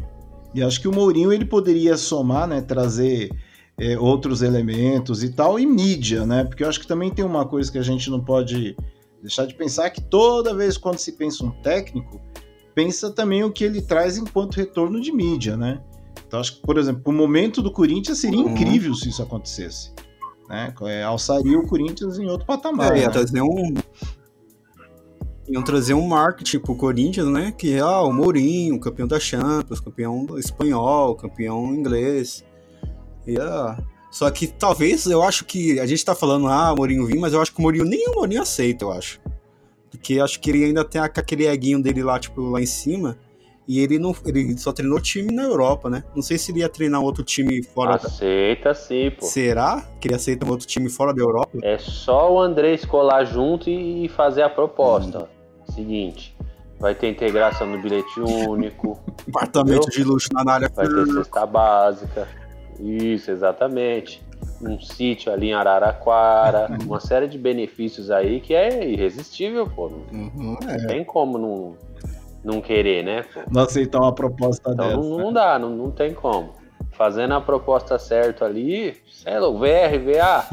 [0.54, 3.30] E acho que o Mourinho ele poderia somar, né, trazer
[3.76, 6.44] é, outros elementos e tal, e mídia, né?
[6.44, 8.76] Porque eu acho que também tem uma coisa que a gente não pode
[9.24, 12.20] Deixar de pensar que toda vez quando se pensa um técnico,
[12.74, 15.80] pensa também o que ele traz enquanto retorno de mídia, né?
[16.28, 18.50] Então acho que, por exemplo, o momento do Corinthians seria uhum.
[18.50, 19.94] incrível se isso acontecesse.
[20.46, 20.74] Né?
[20.82, 22.94] É, alçaria o Corinthians em outro patamar.
[22.94, 23.12] É, ia né?
[23.12, 23.72] trazer um.
[25.48, 27.52] Iam trazer um marketing pro Corinthians, né?
[27.56, 32.44] Que é ah, o Mourinho, campeão da Champions, campeão espanhol, campeão inglês.
[33.26, 33.76] Ia
[34.14, 37.32] só que talvez eu acho que a gente tá falando, ah, o Mourinho vir, mas
[37.32, 39.20] eu acho que o Mourinho nem o Mourinho aceita, eu acho.
[39.90, 43.18] Porque acho que ele ainda tem aquele eguinho dele lá, tipo, lá em cima.
[43.66, 46.04] E ele não ele só treinou time na Europa, né?
[46.14, 48.74] Não sei se ele ia treinar outro time fora Aceita da...
[48.74, 49.26] sim, pô.
[49.26, 51.58] Será que ele aceita um outro time fora da Europa?
[51.64, 55.24] É só o André colar junto e fazer a proposta.
[55.24, 55.33] Hum.
[55.72, 56.36] Seguinte,
[56.78, 58.98] vai ter integração no bilhete único.
[59.28, 60.70] Apartamento de luxo na área.
[60.74, 62.28] Vai ter cesta básica.
[62.78, 64.22] Isso, exatamente.
[64.60, 66.86] Um sítio ali em Araraquara, uhum.
[66.86, 69.90] uma série de benefícios aí que é irresistível, pô.
[69.90, 70.78] Não, uhum, é.
[70.78, 71.76] não tem como não,
[72.42, 73.22] não querer, né?
[73.22, 73.40] Pô.
[73.50, 74.96] Não aceitar uma proposta então, dessa.
[74.96, 76.52] Não, não dá, não, não tem como.
[76.92, 80.46] Fazendo a proposta certa ali, cê é louco, VR, VA,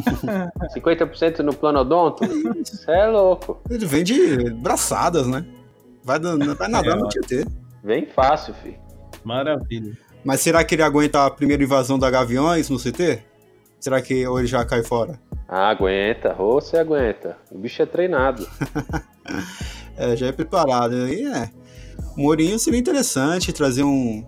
[0.76, 2.24] 50% no plano odonto,
[2.66, 3.62] cê é louco.
[3.70, 5.46] Ele vem de braçadas, né?
[6.04, 7.46] Vai, vai nadar é, no Tietê.
[7.84, 8.80] Vem fácil, filho.
[9.24, 9.96] Maravilha.
[10.24, 13.24] Mas será que ele aguenta a primeira invasão da Gaviões no CT?
[13.80, 15.20] Será que ou ele já cai fora?
[15.48, 17.38] Ah, aguenta, ou você aguenta.
[17.52, 18.48] O bicho é treinado.
[19.98, 21.08] é, já é preparado.
[21.08, 21.50] E é.
[22.16, 24.26] O Mourinho seria interessante trazer um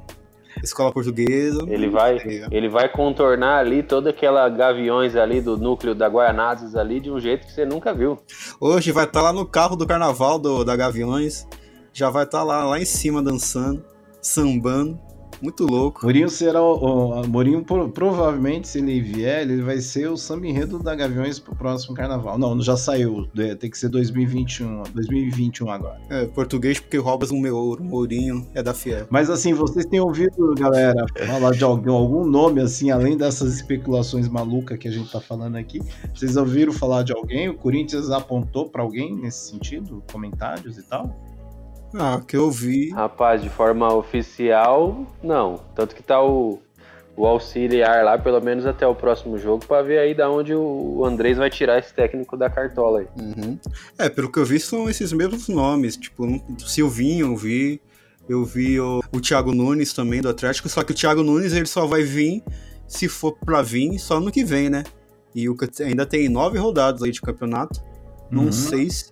[0.61, 1.63] escola portuguesa.
[1.67, 2.17] Ele vai,
[2.51, 7.19] ele vai contornar ali toda aquela gaviões ali do núcleo da Guaianazes ali de um
[7.19, 8.17] jeito que você nunca viu.
[8.59, 11.47] Hoje vai estar tá lá no carro do carnaval do, da Gaviões.
[11.93, 13.83] Já vai estar tá lá, lá em cima dançando,
[14.21, 14.99] sambando.
[15.43, 16.03] Muito louco.
[16.03, 20.79] Mourinho será o, o Mourinho provavelmente se ele vier, ele vai ser o samba enredo
[20.79, 22.39] da Gaviões pro próximo carnaval.
[22.39, 23.27] Não, já saiu,
[23.59, 25.99] tem que ser 2021, 2021 agora.
[26.09, 29.05] É, português porque roubas um meu ouro, Mourinho é da Fiel.
[29.09, 34.29] Mas assim, vocês têm ouvido, galera, falar de algum, algum nome assim, além dessas especulações
[34.29, 35.81] malucas que a gente tá falando aqui?
[36.15, 37.49] Vocês ouviram falar de alguém?
[37.49, 40.01] O Corinthians apontou para alguém nesse sentido?
[40.09, 41.32] Comentários e tal?
[41.93, 42.89] Ah, que eu vi.
[42.89, 45.59] Rapaz, de forma oficial, não.
[45.75, 46.59] Tanto que tá o,
[47.15, 51.05] o auxiliar lá, pelo menos até o próximo jogo, para ver aí da onde o
[51.05, 53.07] Andrés vai tirar esse técnico da cartola aí.
[53.19, 53.59] Uhum.
[53.97, 55.95] É, pelo que eu vi, são esses mesmos nomes.
[55.95, 56.25] Tipo,
[56.59, 57.81] Silvinho, eu vi.
[58.27, 61.65] Eu vi o, o Thiago Nunes também do Atlético, só que o Thiago Nunes ele
[61.65, 62.41] só vai vir
[62.87, 64.83] se for para vir só no que vem, né?
[65.35, 67.83] E o, ainda tem nove rodadas aí de campeonato.
[68.31, 68.51] Não uhum.
[68.51, 69.11] sei se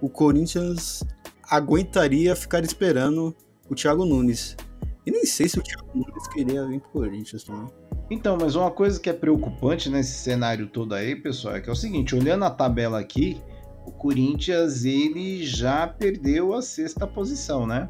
[0.00, 1.02] o Corinthians
[1.48, 3.34] aguentaria ficar esperando
[3.68, 4.56] o Thiago Nunes.
[5.06, 7.68] E nem sei se o Thiago Nunes queria vir pro Corinthians também.
[8.10, 11.72] Então, mas uma coisa que é preocupante nesse cenário todo aí, pessoal, é que é
[11.72, 13.40] o seguinte, olhando a tabela aqui,
[13.86, 17.88] o Corinthians ele já perdeu a sexta posição, né?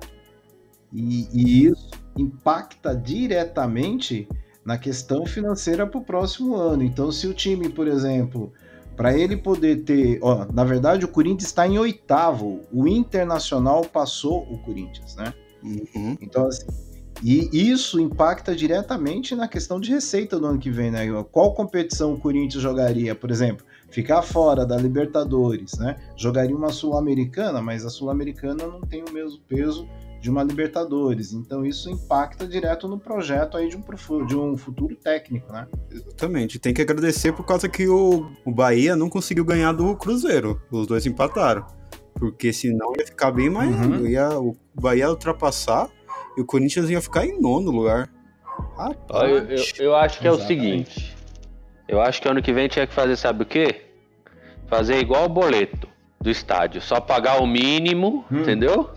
[0.93, 4.29] E, e isso impacta diretamente
[4.65, 6.83] na questão financeira para o próximo ano.
[6.83, 8.53] Então, se o time, por exemplo,
[8.97, 14.43] para ele poder ter, ó, na verdade o Corinthians está em oitavo, o Internacional passou
[14.43, 15.33] o Corinthians, né?
[15.63, 16.17] Uhum.
[16.21, 16.67] Então assim,
[17.23, 21.07] e isso impacta diretamente na questão de receita do ano que vem, né?
[21.31, 23.65] Qual competição o Corinthians jogaria, por exemplo?
[23.95, 25.97] Ficar fora da Libertadores, né?
[26.17, 29.89] Jogaria uma Sul-Americana, mas a Sul-Americana não tem o mesmo peso
[30.21, 31.33] de uma Libertadores.
[31.33, 35.69] Então isso impacta direto no projeto aí de um, de um futuro técnico, né?
[35.93, 36.59] Exatamente.
[36.59, 40.61] Tem que agradecer por causa que o, o Bahia não conseguiu ganhar do Cruzeiro.
[40.73, 41.65] Os dois empataram.
[42.15, 43.77] Porque senão ia ficar bem mais.
[43.77, 44.09] Uhum.
[44.09, 45.89] Ia, o Bahia ia ultrapassar
[46.37, 48.11] e o Corinthians ia ficar em nono lugar.
[48.77, 49.31] Rapaz.
[49.31, 50.43] Eu, eu, eu acho que é Exatamente.
[50.43, 51.17] o seguinte.
[51.87, 53.84] Eu acho que ano que vem tinha que fazer, sabe o quê?
[54.75, 55.87] Fazer igual o boleto
[56.21, 56.83] do estádio.
[56.83, 58.41] Só pagar o mínimo, hum.
[58.41, 58.91] entendeu?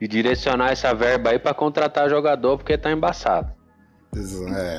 [0.00, 3.52] E direcionar essa verba aí para contratar jogador, porque tá embaçado.
[4.56, 4.78] É.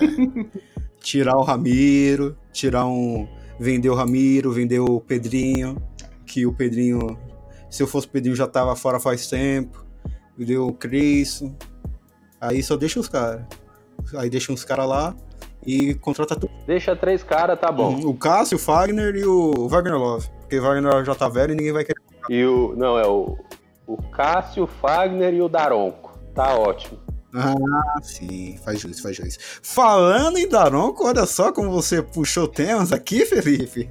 [1.00, 3.28] tirar o Ramiro, tirar um.
[3.60, 5.80] Vender o Ramiro, vender o Pedrinho.
[6.26, 7.20] Que o Pedrinho.
[7.70, 9.86] Se eu fosse o Pedrinho já tava fora faz tempo.
[10.36, 11.44] Vender o Cris.
[12.42, 13.46] Aí só deixa os caras.
[14.18, 15.16] Aí deixa uns caras lá
[15.66, 16.52] e contrata tudo.
[16.66, 17.96] Deixa três caras, tá bom.
[17.96, 18.10] Uhum.
[18.10, 20.30] O Cássio, o Fagner e o Wagner Love.
[20.42, 22.02] Porque o Wagner já tá velho e ninguém vai querer.
[22.30, 22.76] E o.
[22.76, 23.38] Não, é o.
[23.88, 26.18] O Cássio, o Fagner e o Daronco.
[26.34, 27.00] Tá ótimo.
[27.38, 29.38] Ah, sim, faz juiz, faz juiz.
[29.62, 33.90] Falando em Daronco, olha só como você puxou temas aqui, Felipe.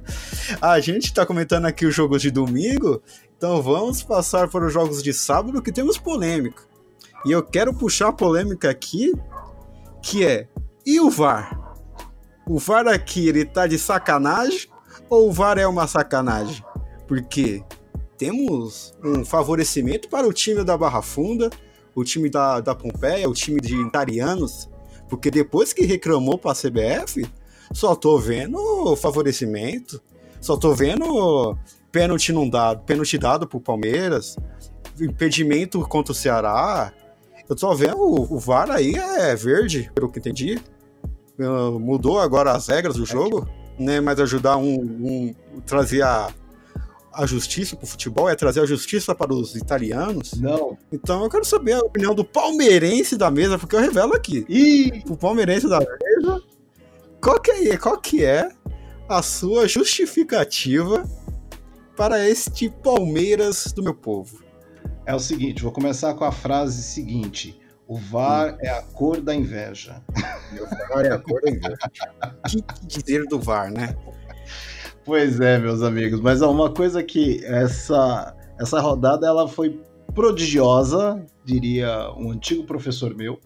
[0.59, 3.01] A gente tá comentando aqui os jogos de domingo,
[3.37, 6.63] então vamos passar para os jogos de sábado que temos polêmica.
[7.23, 9.13] E eu quero puxar a polêmica aqui,
[10.01, 10.47] que é,
[10.85, 11.64] e o VAR?
[12.47, 14.69] O VAR aqui ele tá de sacanagem
[15.09, 16.63] ou o VAR é uma sacanagem?
[17.07, 17.63] Porque
[18.17, 21.49] temos um favorecimento para o time da Barra Funda,
[21.93, 24.69] o time da, da Pompeia, o time de italianos,
[25.09, 27.25] porque depois que reclamou para a CBF,
[27.73, 30.01] só tô vendo favorecimento,
[30.39, 31.57] só tô vendo
[31.91, 34.35] pênalti não dado, pênalti dado pro Palmeiras,
[34.99, 36.93] impedimento contra o Ceará.
[37.47, 40.61] Eu tô vendo o, o VAR aí é verde, pelo que entendi.
[41.39, 43.99] Uh, mudou agora as regras do é jogo, né?
[43.99, 46.29] Mas ajudar um, um trazer a,
[47.13, 50.33] a justiça para o futebol, é trazer a justiça para os italianos.
[50.33, 50.77] Não.
[50.91, 54.45] Então eu quero saber a opinião do palmeirense da mesa, porque eu revelo aqui.
[54.49, 56.41] E o palmeirense da mesa,
[57.21, 58.49] qual que é, qual que é
[59.07, 61.03] a sua justificativa
[61.95, 64.43] para este Palmeiras do meu povo?
[65.05, 67.59] É o seguinte, vou começar com a frase seguinte.
[67.87, 70.01] O VAR é a cor da inveja.
[70.53, 71.77] O VAR é a cor da inveja.
[72.47, 73.95] que dizer do VAR, né?
[75.03, 76.19] Pois é, meus amigos.
[76.19, 79.79] Mas ó, uma coisa que essa, essa rodada ela foi
[80.15, 83.39] prodigiosa, diria um antigo professor meu,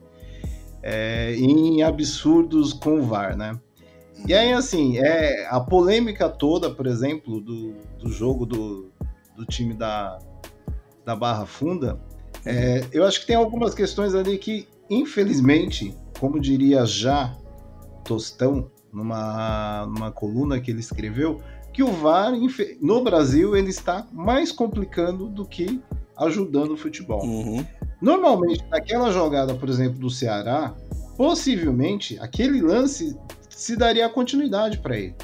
[0.81, 3.59] é, em absurdos com o VAR, né?
[4.27, 8.91] E aí, assim, é, a polêmica toda, por exemplo, do, do jogo do,
[9.35, 10.19] do time da,
[11.05, 11.99] da Barra Funda,
[12.45, 17.35] é, eu acho que tem algumas questões ali que, infelizmente, como diria já
[18.03, 22.31] Tostão, numa, numa coluna que ele escreveu, que o VAR,
[22.81, 25.79] no Brasil, ele está mais complicando do que
[26.17, 27.23] ajudando o futebol.
[27.23, 27.65] Uhum.
[28.01, 30.73] Normalmente, naquela jogada, por exemplo, do Ceará,
[31.15, 33.17] possivelmente aquele lance
[33.49, 35.15] se daria continuidade para ele.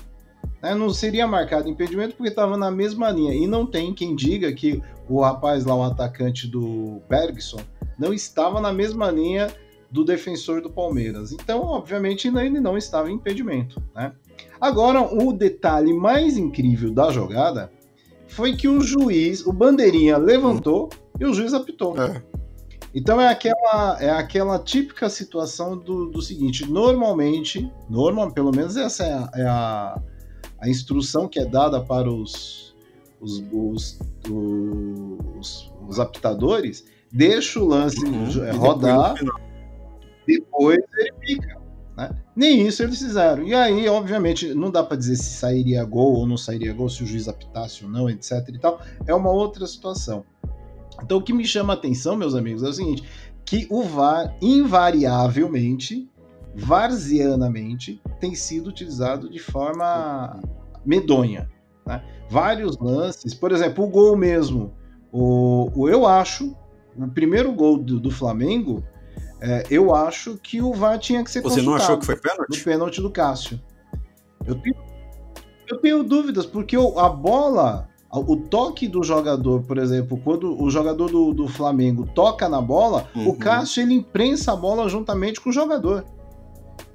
[0.66, 0.74] Né?
[0.74, 3.36] Não seria marcado impedimento porque estava na mesma linha.
[3.36, 7.60] E não tem quem diga que o rapaz lá, o atacante do Bergson,
[8.00, 9.48] não estava na mesma linha
[9.92, 11.32] do defensor do Palmeiras.
[11.32, 13.80] Então, obviamente, ele não estava em impedimento.
[13.94, 14.12] Né?
[14.60, 17.72] Agora, o detalhe mais incrível da jogada
[18.28, 21.96] foi que o juiz, o bandeirinha levantou e o juiz apitou.
[22.02, 22.24] É.
[22.94, 29.04] Então é aquela, é aquela típica situação do, do seguinte: normalmente, normal, pelo menos essa
[29.04, 30.02] é a, é a,
[30.60, 32.76] a instrução que é dada para os,
[33.20, 39.16] os, os, os, os apitadores, deixa o lance uhum, rodar,
[40.28, 41.62] depois ele fica.
[41.98, 42.10] Né?
[42.36, 43.44] Nem isso eles fizeram.
[43.44, 47.04] E aí, obviamente, não dá para dizer se sairia gol ou não sairia gol, se
[47.04, 48.50] o juiz apitasse ou não, etc.
[48.50, 48.82] e tal.
[49.08, 50.26] É uma outra situação.
[51.02, 53.04] Então, o que me chama a atenção, meus amigos, é o seguinte:
[53.46, 56.10] que o VAR, invariavelmente,
[56.56, 60.40] varzianamente, tem sido utilizado de forma
[60.86, 61.50] medonha.
[61.86, 62.04] Né?
[62.30, 64.74] Vários lances, por exemplo, o gol mesmo.
[65.12, 66.56] O, o eu acho,
[66.98, 68.84] o primeiro gol do, do Flamengo,
[69.42, 72.58] é, eu acho que o VAR tinha que ser Você não achou que foi pênalti?
[72.58, 73.62] No pênalti do Cássio.
[74.46, 74.76] Eu tenho,
[75.70, 81.10] eu tenho dúvidas, porque a bola, o toque do jogador, por exemplo, quando o jogador
[81.10, 83.30] do, do Flamengo toca na bola, uhum.
[83.30, 86.06] o Cássio ele imprensa a bola juntamente com o jogador.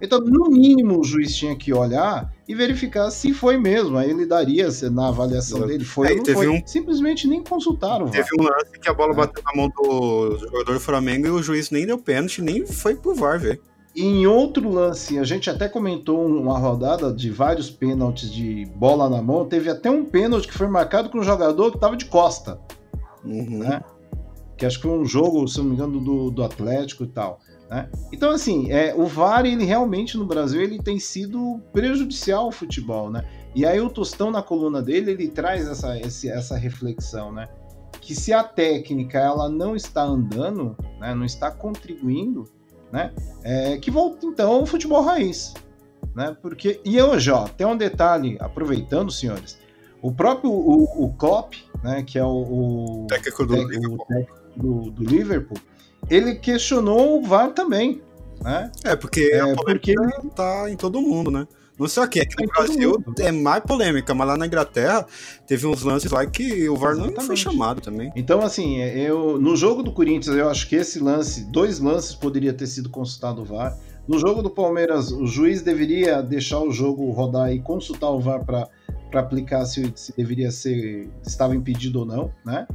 [0.00, 3.96] Então, no mínimo, o juiz tinha que olhar e verificar se foi mesmo.
[3.98, 6.48] Aí ele daria se na avaliação dele foi ou não foi.
[6.48, 6.62] Um...
[6.66, 8.08] Simplesmente nem consultaram.
[8.08, 9.16] Teve um lance que a bola é.
[9.16, 12.94] bateu na mão do jogador do Flamengo e o juiz nem deu pênalti, nem foi
[12.94, 13.60] pro VAR, velho.
[13.94, 19.20] Em outro lance, a gente até comentou uma rodada de vários pênaltis de bola na
[19.20, 19.44] mão.
[19.44, 22.58] Teve até um pênalti que foi marcado com um jogador que estava de costa.
[23.24, 23.58] Uhum.
[23.58, 23.82] Né?
[24.60, 27.40] que acho que foi um jogo, se não me engano, do, do Atlético e tal.
[27.70, 27.88] Né?
[28.12, 33.08] Então, assim, é, o VAR, ele realmente no Brasil, ele tem sido prejudicial ao futebol,
[33.08, 33.24] né?
[33.54, 37.48] E aí o Tostão, na coluna dele, ele traz essa, esse, essa reflexão, né?
[38.00, 42.44] Que se a técnica ela não está andando, né, não está contribuindo,
[42.90, 43.12] né?
[43.44, 45.54] É, que volta então ao futebol raiz,
[46.14, 46.36] né?
[46.42, 49.58] Porque e hoje, ó, tem um detalhe, aproveitando, senhores,
[50.02, 51.54] o próprio o, o Klopp,
[51.84, 55.58] né, que é o, o técnico do, o técnico do, do Liverpool,
[56.10, 58.02] ele questionou o VAR também,
[58.42, 58.70] né?
[58.84, 59.94] É, porque É, porque
[60.34, 61.46] tá em todo mundo, né?
[61.78, 65.06] Não sei aqui, aqui Tá no Brasil é mais polêmica, mas lá na Inglaterra
[65.46, 67.40] teve uns lances lá que o VAR não foi Exatamente.
[67.40, 68.12] chamado também.
[68.14, 72.52] Então, assim, eu no jogo do Corinthians, eu acho que esse lance, dois lances poderia
[72.52, 73.74] ter sido consultado o VAR.
[74.06, 78.44] No jogo do Palmeiras, o juiz deveria deixar o jogo rodar e consultar o VAR
[78.44, 78.68] para
[79.14, 82.66] aplicar se, se deveria ser, se estava impedido ou não, né?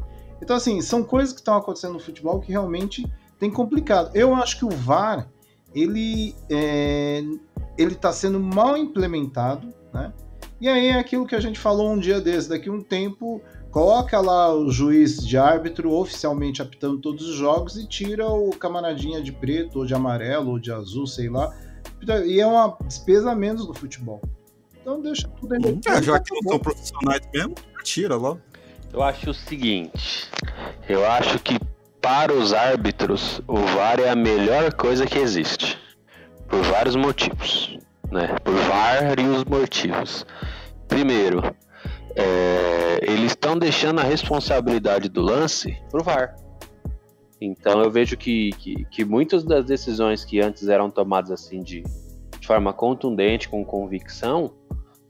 [0.42, 3.06] Então, assim, são coisas que estão acontecendo no futebol que realmente
[3.40, 4.12] tem complicado.
[4.14, 5.28] Eu acho que o VAR,
[5.74, 7.24] ele é,
[7.78, 10.14] ele está sendo mal implementado, né?
[10.60, 13.42] E aí é aquilo que a gente falou um dia desse, daqui a um tempo
[13.70, 19.22] coloca lá o juiz de árbitro oficialmente apitando todos os jogos e tira o camaradinha
[19.22, 21.54] de preto, ou de amarelo, ou de azul, sei lá.
[22.26, 24.22] E é uma despesa a menos do futebol.
[24.80, 28.40] Então deixa tudo em É, já que não são profissionais mesmo, tira logo.
[28.94, 30.30] Eu acho o seguinte,
[30.88, 31.60] eu acho que
[32.06, 35.76] para os árbitros o VAR é a melhor coisa que existe,
[36.48, 37.80] por vários motivos,
[38.12, 38.36] né?
[38.44, 40.24] Por vários motivos.
[40.88, 41.42] Primeiro,
[42.16, 46.36] é, eles estão deixando a responsabilidade do lance pro VAR.
[47.42, 51.82] Então eu vejo que, que, que muitas das decisões que antes eram tomadas assim de,
[52.40, 54.54] de forma contundente, com convicção,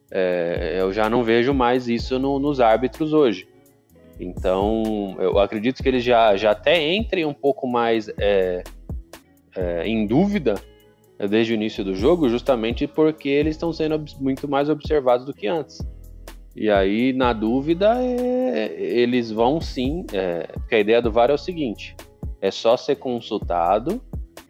[0.10, 3.50] é, eu já não vejo mais isso no- nos árbitros hoje.
[4.20, 8.64] Então, eu acredito que eles já, já até entrem um pouco mais é,
[9.56, 10.56] é, em dúvida
[11.20, 15.34] é, desde o início do jogo, justamente porque eles estão sendo muito mais observados do
[15.34, 15.80] que antes.
[16.56, 20.06] E aí, na dúvida, é, eles vão sim.
[20.14, 21.96] é, porque a ideia do VAR é o seguinte:
[22.40, 24.02] é só ser consultado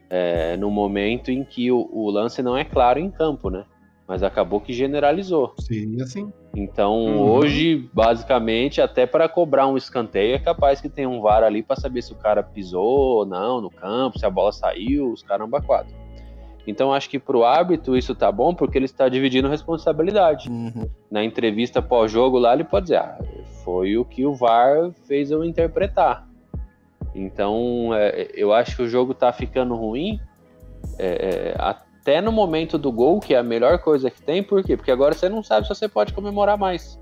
[0.09, 3.65] é, no momento em que o, o lance não é claro em campo, né?
[4.07, 5.55] Mas acabou que generalizou.
[5.59, 6.31] Seria assim.
[6.55, 7.31] Então, Uhum.
[7.31, 11.75] hoje, basicamente, até para cobrar um escanteio, é capaz que tenha um VAR ali para
[11.75, 15.61] saber se o cara pisou ou não no campo, se a bola saiu, os caramba
[15.61, 15.93] quatro.
[16.65, 20.49] Então, acho que pro árbitro isso tá bom porque ele está dividindo responsabilidade.
[20.49, 20.89] Uhum.
[21.11, 23.19] Na entrevista pós-jogo lá, ele pode dizer: ah,
[23.63, 26.27] foi o que o VAR fez eu interpretar.
[27.13, 30.19] Então, é, eu acho que o jogo tá ficando ruim
[30.97, 31.55] é, é,
[32.05, 34.77] até no momento do gol, que é a melhor coisa que tem, por quê?
[34.77, 36.99] Porque agora você não sabe se você pode comemorar mais.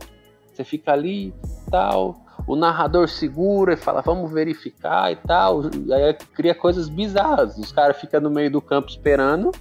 [0.53, 1.33] Você fica ali
[1.69, 2.15] tal,
[2.47, 5.63] o narrador segura e fala, vamos verificar e tal.
[5.63, 7.57] Aí cria coisas bizarras.
[7.57, 9.51] Os caras ficam no meio do campo esperando,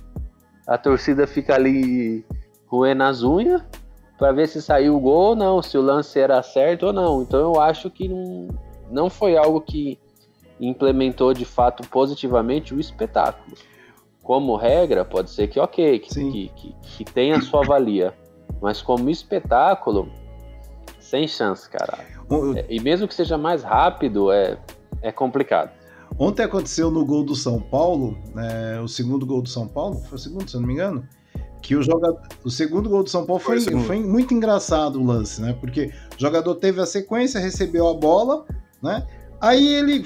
[0.64, 2.24] a torcida fica ali
[2.68, 3.64] roendo as unhas
[4.16, 7.20] para ver se saiu o gol ou não, se o lance era certo ou não.
[7.20, 8.46] Então eu acho que não,
[8.88, 9.98] não foi algo que
[10.60, 13.56] implementou de fato positivamente o espetáculo.
[14.22, 18.14] Como regra, pode ser que ok, que, que, que, que tenha sua valia.
[18.60, 20.08] Mas como espetáculo,
[21.00, 21.98] sem chance, cara.
[22.30, 24.56] O- É, E mesmo que seja mais rápido, é,
[25.02, 25.70] é complicado.
[26.18, 30.16] Ontem aconteceu no gol do São Paulo, né, o segundo gol do São Paulo, foi
[30.16, 31.08] o segundo, se eu não me engano,
[31.62, 35.04] que o jogador, o segundo gol do São Paulo Foi foi, foi muito engraçado o
[35.04, 35.56] lance, né?
[35.58, 38.44] Porque o jogador teve a sequência, recebeu a bola,
[38.82, 39.06] né?
[39.40, 40.04] Aí ele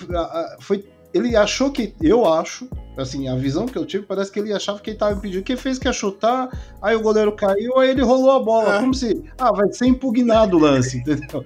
[0.60, 4.52] foi, ele achou que, eu acho, assim, a visão que eu tive parece que ele
[4.52, 5.42] achava que ele estava impedido.
[5.44, 6.48] Quem fez que ia chutar,
[6.80, 8.80] aí o goleiro caiu, aí ele rolou a bola, É.
[8.80, 11.44] como se, ah, vai ser impugnado o lance, entendeu?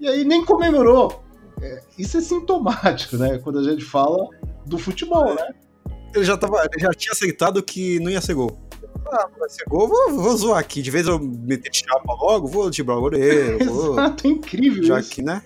[0.00, 1.22] E aí nem comemorou.
[1.62, 3.38] É, isso é sintomático, né?
[3.38, 4.28] Quando a gente fala
[4.66, 5.48] do futebol, né?
[6.14, 8.58] Ele já, tava, ele já tinha aceitado que não ia ser gol.
[9.10, 10.82] Ah, não vai ser gol, vou, vou zoar aqui.
[10.82, 13.92] De vez eu meter chapa logo, vou driblar o goleiro, vou.
[13.98, 15.10] Exato, é incrível Já isso.
[15.10, 15.42] que, né?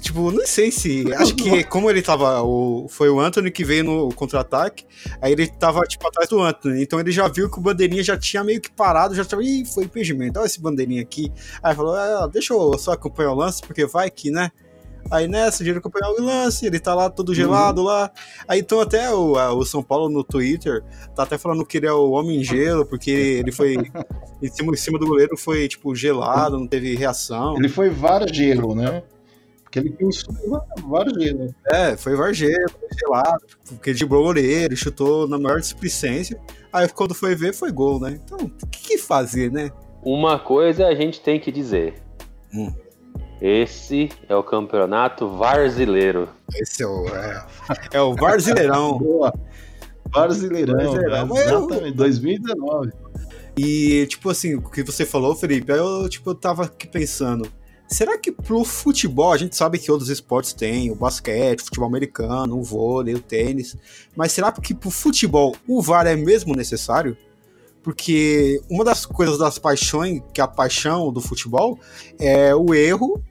[0.00, 1.12] Tipo, não sei se.
[1.14, 2.42] Acho que como ele tava.
[2.42, 4.84] O, foi o Anthony que veio no contra-ataque.
[5.20, 6.82] Aí ele tava, tipo, atrás do Anthony.
[6.82, 9.42] Então ele já viu que o bandeirinha já tinha meio que parado, já tava.
[9.44, 10.38] Ih, foi impedimento.
[10.38, 11.32] Olha esse bandeirinha aqui.
[11.62, 14.50] Aí falou: ah, deixa eu só acompanhar o lance, porque vai que, né?
[15.10, 18.08] Aí nessa, ele acompanhar o lance, ele tá lá todo gelado lá.
[18.46, 20.82] Aí então até o, a- o São Paulo no Twitter
[21.14, 23.74] tá até falando que ele é o homem gelo, porque ele foi
[24.40, 27.56] em cima, em cima do goleiro, foi tipo gelado, não teve reação.
[27.56, 29.02] Ele foi vargelo, né?
[29.72, 31.54] Porque ele pensou em vargelo.
[31.72, 36.38] É, foi Vargelo, foi gelado, porque driblou o goleiro, chutou na maior displicência.
[36.70, 38.20] Aí quando foi ver, foi gol, né?
[38.22, 39.70] Então, o que, que fazer, né?
[40.02, 41.94] Uma coisa a gente tem que dizer.
[42.54, 42.70] Hum.
[43.40, 46.28] Esse é o campeonato varzileiro.
[46.54, 47.46] Esse é o, é,
[47.94, 48.98] é o Brasileirão.
[49.00, 49.32] Boa.
[50.10, 51.34] Brasileirão, Brasileirão.
[51.34, 52.92] exatamente, 2019.
[53.56, 57.50] E, tipo assim, o que você falou, Felipe, eu, tipo, eu tava aqui pensando,
[57.92, 61.88] será que pro futebol, a gente sabe que outros esportes têm, o basquete, o futebol
[61.88, 63.76] americano, o vôlei, o tênis,
[64.16, 67.16] mas será que pro futebol o VAR é mesmo necessário?
[67.82, 71.78] Porque uma das coisas das paixões, que é a paixão do futebol,
[72.18, 73.22] é o erro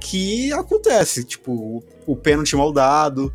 [0.00, 3.32] que acontece, tipo, o pênalti mal dado,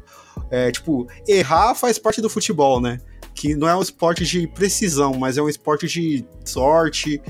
[0.49, 2.99] é, tipo, errar faz parte do futebol, né?
[3.35, 7.21] que não é um esporte de precisão, mas é um esporte de sorte.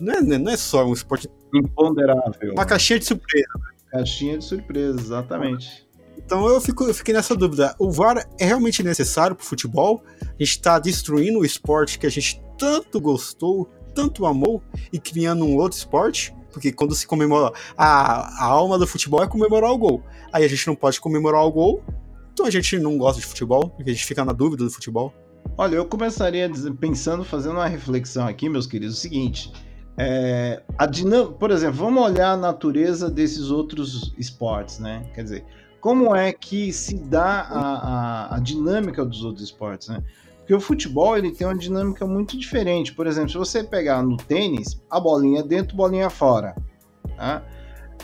[0.00, 1.28] Não é, não é só um esporte.
[1.54, 2.52] Imponderável.
[2.52, 3.48] Uma caixinha de surpresa.
[3.90, 5.88] Caixinha de surpresa, exatamente.
[6.16, 7.74] Então eu, fico, eu fiquei nessa dúvida.
[7.78, 10.02] O VAR é realmente necessário para o futebol?
[10.20, 15.44] A gente está destruindo o esporte que a gente tanto gostou, tanto amou, e criando
[15.44, 16.34] um outro esporte?
[16.52, 17.52] Porque quando se comemora.
[17.76, 20.02] A, a alma do futebol é comemorar o gol.
[20.32, 21.82] Aí a gente não pode comemorar o gol,
[22.32, 25.12] então a gente não gosta de futebol, porque a gente fica na dúvida do futebol.
[25.56, 29.52] Olha, eu começaria pensando, fazendo uma reflexão aqui, meus queridos, o seguinte.
[29.98, 31.32] É, a dinam...
[31.32, 35.04] Por exemplo, vamos olhar a natureza desses outros esportes, né?
[35.14, 35.44] Quer dizer,
[35.80, 40.02] como é que se dá a, a, a dinâmica dos outros esportes, né?
[40.38, 42.94] Porque o futebol ele tem uma dinâmica muito diferente.
[42.94, 46.56] Por exemplo, se você pegar no tênis, a bolinha dentro, bolinha fora.
[47.16, 47.42] Tá?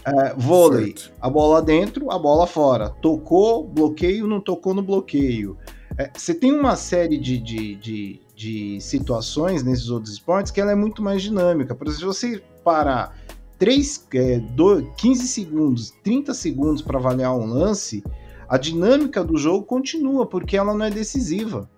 [0.04, 1.12] É, vôlei, certo.
[1.18, 2.90] a bola dentro, a bola fora.
[3.00, 5.56] Tocou, bloqueio, não tocou no bloqueio.
[5.96, 10.72] É, você tem uma série de, de, de, de, situações nesses outros esportes que ela
[10.72, 11.74] é muito mais dinâmica.
[11.74, 13.16] Por exemplo, se você parar
[13.58, 18.02] 3, é, 2, 15 segundos, 30 segundos para avaliar um lance,
[18.48, 21.68] a dinâmica do jogo continua, porque ela não é decisiva.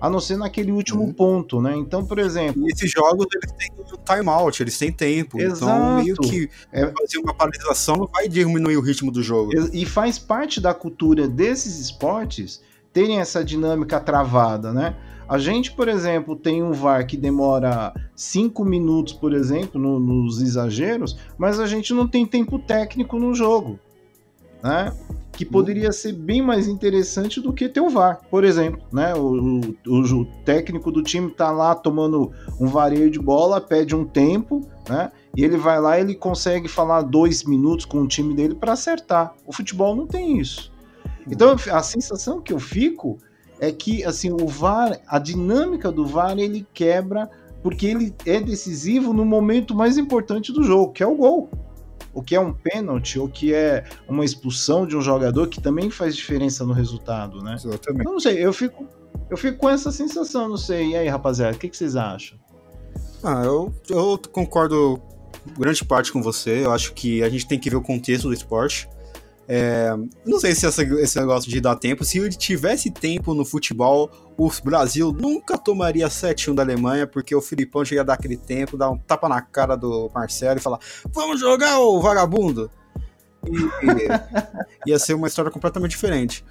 [0.00, 1.12] A não ser naquele último uhum.
[1.12, 1.76] ponto, né?
[1.76, 2.62] Então, por exemplo.
[2.66, 5.38] E esses jogos eles têm um timeout, eles têm tempo.
[5.38, 5.64] Exato.
[5.64, 6.86] Então, meio que é...
[6.86, 9.52] fazer uma paralisação não vai diminuir o ritmo do jogo.
[9.74, 12.62] E faz parte da cultura desses esportes
[12.94, 14.96] terem essa dinâmica travada, né?
[15.30, 20.42] A gente, por exemplo, tem um VAR que demora cinco minutos, por exemplo, no, nos
[20.42, 23.78] exageros, mas a gente não tem tempo técnico no jogo,
[24.60, 24.92] né?
[25.30, 29.14] Que poderia ser bem mais interessante do que ter o VAR, por exemplo, né?
[29.14, 34.04] O, o, o técnico do time tá lá tomando um vareio de bola, pede um
[34.04, 35.12] tempo, né?
[35.36, 39.32] E ele vai lá ele consegue falar dois minutos com o time dele para acertar.
[39.46, 40.72] O futebol não tem isso.
[41.30, 43.16] Então a sensação que eu fico
[43.60, 47.30] é que assim o VAR, a dinâmica do VAR ele quebra
[47.62, 51.50] porque ele é decisivo no momento mais importante do jogo, que é o gol.
[52.12, 55.90] O que é um pênalti, ou que é uma expulsão de um jogador que também
[55.90, 57.54] faz diferença no resultado, né?
[57.54, 58.00] Exatamente.
[58.00, 58.84] Então, não sei, eu fico,
[59.30, 60.88] eu fico com essa sensação, não sei.
[60.88, 62.36] E aí, rapaziada, o que, que vocês acham?
[63.22, 65.00] Ah, eu, eu concordo
[65.58, 66.64] grande parte com você.
[66.64, 68.88] Eu acho que a gente tem que ver o contexto do esporte.
[69.52, 69.92] É,
[70.24, 74.08] não sei se essa, esse negócio de dar tempo, se ele tivesse tempo no futebol,
[74.38, 78.76] o Brasil nunca tomaria 7-1 da Alemanha, porque o Filipão já ia dar aquele tempo,
[78.76, 80.78] dar um tapa na cara do Marcelo e falar:
[81.08, 82.70] Vamos jogar, o vagabundo!
[83.44, 86.44] E, ia ser uma história completamente diferente.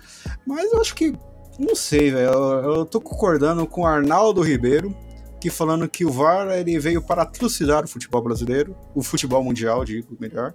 [0.45, 1.17] Mas eu acho que,
[1.57, 2.33] não sei, velho.
[2.33, 4.93] Eu, eu tô concordando com o Arnaldo Ribeiro,
[5.39, 9.85] que falando que o VAR ele veio para trucidar o futebol brasileiro, o futebol mundial,
[9.85, 10.53] digo melhor.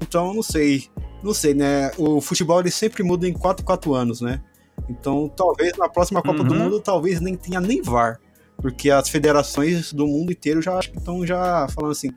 [0.00, 0.88] Então, não sei,
[1.22, 1.90] não sei, né?
[1.96, 4.42] O futebol ele sempre muda em 4 4 anos, né?
[4.88, 6.48] Então, talvez na próxima Copa uhum.
[6.48, 8.18] do Mundo talvez nem tenha nem VAR,
[8.56, 12.10] porque as federações do mundo inteiro já acho que estão já falando assim,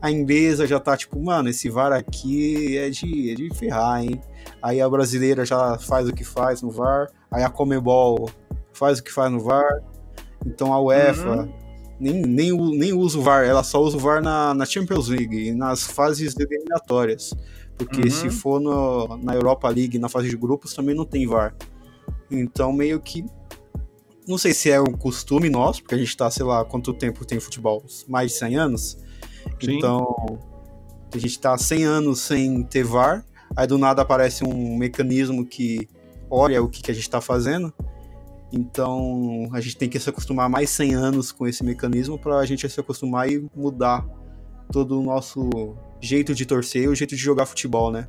[0.00, 4.20] a inglesa já tá tipo, mano, esse VAR aqui é de, é de ferrar, hein?
[4.62, 8.30] Aí a brasileira já faz o que faz no VAR, aí a Comebol
[8.72, 9.82] faz o que faz no VAR,
[10.44, 11.52] então a UEFA uhum.
[11.98, 15.48] nem, nem, nem usa o VAR, ela só usa o VAR na, na Champions League
[15.48, 17.32] e nas fases eliminatórias.
[17.76, 18.10] Porque uhum.
[18.10, 21.54] se for no, na Europa League, na fase de grupos, também não tem VAR.
[22.30, 23.24] Então meio que.
[24.28, 27.24] Não sei se é um costume nosso, porque a gente tá, sei lá, quanto tempo
[27.24, 27.82] tem futebol?
[28.06, 28.98] Mais de 100 anos?
[29.62, 29.76] Sim.
[29.76, 30.38] Então.
[31.12, 33.24] A gente tá 100 anos sem ter VAR,
[33.56, 35.88] aí do nada aparece um mecanismo que
[36.30, 37.74] olha o que, que a gente tá fazendo
[38.52, 42.46] então a gente tem que se acostumar mais 100 anos com esse mecanismo para a
[42.46, 44.04] gente se acostumar e mudar
[44.72, 45.48] todo o nosso
[46.00, 48.08] jeito de torcer e o jeito de jogar futebol, né?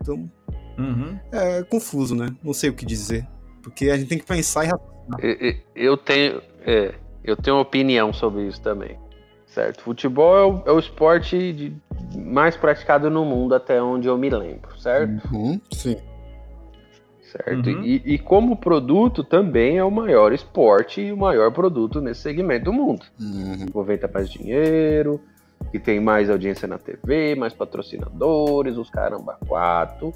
[0.00, 0.30] Então
[0.78, 1.18] uhum.
[1.32, 2.34] é confuso, né?
[2.42, 3.26] Não sei o que dizer.
[3.62, 5.64] Porque a gente tem que pensar e raciocinar.
[5.74, 8.98] Eu tenho, é, eu tenho opinião sobre isso também.
[9.46, 9.82] Certo?
[9.82, 11.76] Futebol é o, é o esporte de,
[12.18, 15.34] mais praticado no mundo até onde eu me lembro, certo?
[15.34, 15.96] Uhum, sim
[17.36, 17.70] certo?
[17.70, 17.82] Uhum.
[17.82, 22.66] E, e, como produto também é o maior esporte e o maior produto nesse segmento
[22.66, 23.04] do mundo.
[23.20, 23.66] Uhum.
[23.74, 25.20] Movimenta mais dinheiro,
[25.70, 30.12] que tem mais audiência na TV, mais patrocinadores, os caramba quatro,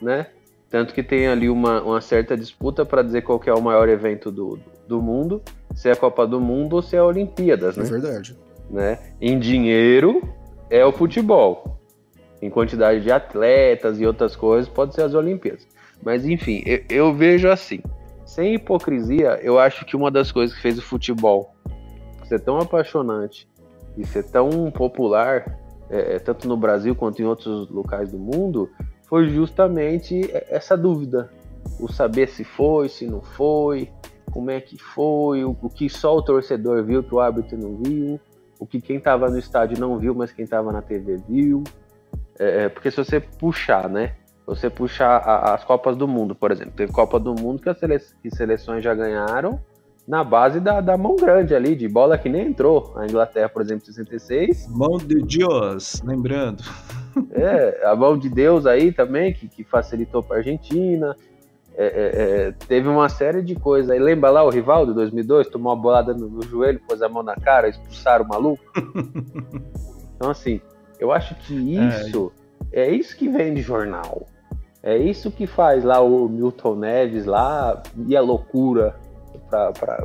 [0.00, 0.26] né?
[0.70, 4.30] Tanto que tem ali uma, uma certa disputa para dizer qual é o maior evento
[4.30, 4.58] do,
[4.88, 5.40] do mundo,
[5.72, 7.88] se é a Copa do Mundo ou se é a Olimpíadas, É né?
[7.88, 8.36] verdade.
[8.68, 8.98] né?
[9.20, 10.22] Em dinheiro
[10.68, 11.78] é o futebol.
[12.42, 15.66] Em quantidade de atletas e outras coisas, pode ser as Olimpíadas.
[16.04, 17.80] Mas enfim, eu, eu vejo assim.
[18.24, 21.54] Sem hipocrisia, eu acho que uma das coisas que fez o futebol
[22.24, 23.48] ser tão apaixonante
[23.96, 25.58] e ser tão popular,
[25.90, 28.70] é, é, tanto no Brasil quanto em outros locais do mundo,
[29.06, 31.30] foi justamente essa dúvida.
[31.78, 33.90] O saber se foi, se não foi,
[34.32, 37.76] como é que foi, o, o que só o torcedor viu que o árbitro não
[37.76, 38.20] viu,
[38.58, 41.62] o que quem estava no estádio não viu, mas quem estava na TV viu.
[42.38, 44.14] É, é, porque se você puxar, né?
[44.46, 46.72] Você puxar a- as Copas do Mundo, por exemplo.
[46.76, 49.58] Teve Copa do Mundo que as sele- que seleções já ganharam
[50.06, 52.92] na base da, da mão grande ali, de bola que nem entrou.
[52.96, 54.68] A Inglaterra, por exemplo, em 66.
[54.68, 56.62] Mão de Deus, lembrando.
[57.30, 61.16] É, a mão de Deus aí também, que, que facilitou para a Argentina.
[61.76, 63.98] É, é, é, teve uma série de coisas aí.
[63.98, 65.48] Lembra lá o Rivaldo, 2002?
[65.48, 68.62] Tomou uma bolada no, no joelho, pôs a mão na cara, expulsaram o maluco?
[70.16, 70.60] então, assim,
[71.00, 72.32] eu acho que isso
[72.72, 74.26] é, isso que vem de jornal.
[74.86, 78.94] É isso que faz lá o Milton Neves lá e a loucura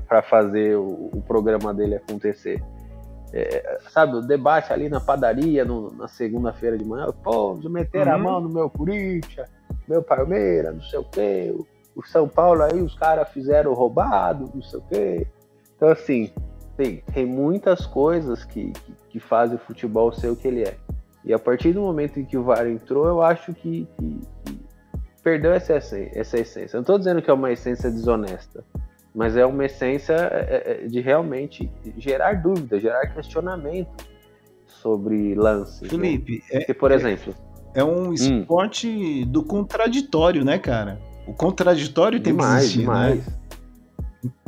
[0.07, 2.63] para fazer o, o programa dele acontecer.
[3.33, 8.07] É, sabe, o debate ali na padaria no- na segunda-feira de manhã, pô, de meter
[8.07, 8.23] a Uhum.
[8.23, 9.47] mão no meu Corinthians,
[9.87, 11.65] meu Palmeiras, não sei o quê, o,
[11.99, 15.27] o São Paulo aí os caras fizeram roubado, não sei o quê.
[15.75, 16.31] Então, assim,
[16.75, 20.75] tem, tem muitas coisas que, que, que fazem o futebol ser o que ele é.
[21.23, 24.21] E a partir do momento em que o VAR entrou, eu acho que- que
[25.29, 26.75] perdeu essa, essa essência.
[26.75, 28.63] Eu não estou dizendo que é uma essência desonesta,
[29.13, 34.05] mas é uma essência é, é, de realmente gerar dúvida, gerar questionamento
[34.65, 35.83] sobre lance.
[35.83, 35.89] né?
[35.89, 37.35] Felipe, é, Porque, por exemplo,
[37.75, 40.99] é um esporte do contraditório, né, cara?
[41.27, 43.27] O contraditório tem demais, que existir, demais.
[43.27, 43.33] né?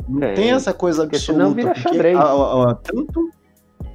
[0.08, 1.32] Não Tem, tem essa coisa absoluta.
[1.44, 2.16] senão vira porque xadrez.
[2.18, 3.30] a- a- a- tanto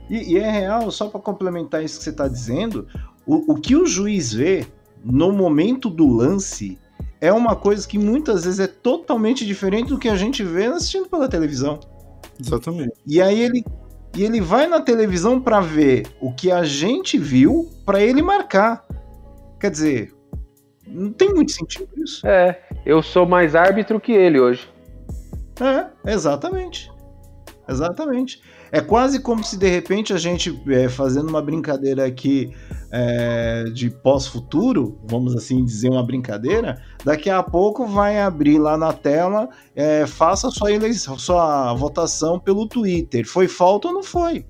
[0.10, 2.88] e, e é real, só para complementar isso que você está dizendo,
[3.26, 4.66] o, o que o juiz vê
[5.04, 6.78] no momento do lance
[7.20, 11.10] é uma coisa que muitas vezes é totalmente diferente do que a gente vê assistindo
[11.10, 11.80] pela televisão.
[12.39, 12.93] Exatamente.
[13.06, 13.64] E aí ele
[14.16, 18.84] e ele vai na televisão para ver o que a gente viu para ele marcar.
[19.60, 20.14] Quer dizer,
[20.88, 22.26] não tem muito sentido isso.
[22.26, 24.68] É, eu sou mais árbitro que ele hoje.
[25.62, 26.91] É, exatamente.
[27.68, 28.41] Exatamente.
[28.72, 32.53] É quase como se de repente a gente, é, fazendo uma brincadeira aqui
[32.91, 38.93] é, de pós-futuro, vamos assim dizer uma brincadeira, daqui a pouco vai abrir lá na
[38.93, 43.26] tela, é, faça sua eleição, sua votação pelo Twitter.
[43.26, 44.45] Foi falta ou não foi?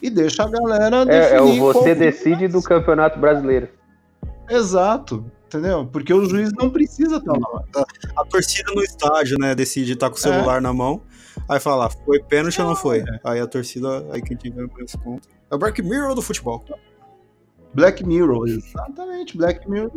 [0.00, 3.68] E deixa a galera É, é o você decide do Campeonato Brasileiro.
[4.50, 5.86] Exato, entendeu?
[5.86, 7.62] Porque o juiz não precisa estar lá.
[8.16, 11.02] A torcida no estádio, né, decide estar com o celular na mão,
[11.48, 13.04] aí fala, foi pênalti ou não foi?
[13.24, 15.28] Aí a torcida, aí quem tiver mais ponto.
[15.50, 16.64] É o Black Mirror do futebol.
[17.74, 19.90] Black Mirror, exatamente, Black Mirror,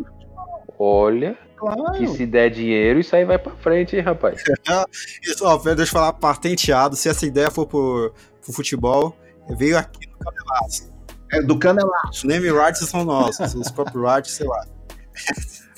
[0.78, 1.94] Olha, claro.
[1.94, 4.44] que se der dinheiro, isso aí vai pra frente, hein, rapaz.
[5.24, 9.16] Isso, ó, deixa eu falar, patenteado, se essa ideia for pro, pro futebol,
[9.58, 10.94] veio aqui no Canelaço.
[11.32, 12.10] É do Canelá.
[12.12, 14.66] Os name rights são nossos, os copyrights, sei lá.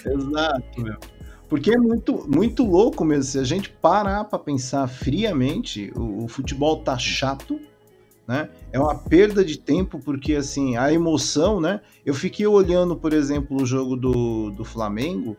[0.06, 0.98] Exato, meu.
[1.50, 3.24] Porque é muito, muito louco mesmo.
[3.24, 7.60] Se a gente parar para pensar friamente, o, o futebol tá chato,
[8.28, 8.50] né?
[8.72, 11.80] É uma perda de tempo, porque assim, a emoção, né?
[12.06, 15.38] Eu fiquei olhando, por exemplo, o jogo do, do Flamengo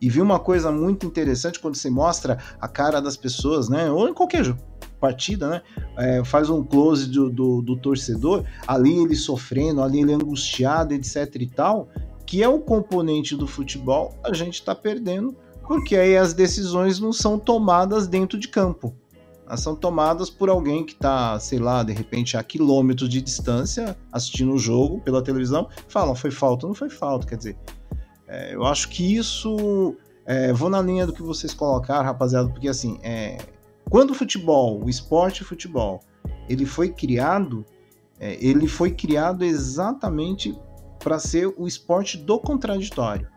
[0.00, 3.90] e vi uma coisa muito interessante quando você mostra a cara das pessoas, né?
[3.90, 4.60] Ou em qualquer jogo,
[5.00, 5.62] partida, né?
[5.96, 11.34] É, faz um close do, do, do torcedor, ali ele sofrendo, ali ele angustiado, etc
[11.36, 11.88] e tal
[12.26, 15.34] que é o componente do futebol, a gente está perdendo,
[15.66, 18.94] porque aí as decisões não são tomadas dentro de campo.
[19.46, 23.96] Elas são tomadas por alguém que está, sei lá, de repente a quilômetros de distância,
[24.10, 27.26] assistindo o jogo pela televisão, fala, foi falta não foi falta.
[27.26, 27.56] Quer dizer,
[28.26, 29.96] é, eu acho que isso.
[30.24, 33.38] é, vou na linha do que vocês colocaram, rapaziada, porque assim, é,
[33.88, 36.00] quando o futebol, o esporte futebol,
[36.48, 37.64] ele foi criado,
[38.18, 40.58] é, ele foi criado exatamente
[40.98, 43.28] para ser o esporte do contraditório.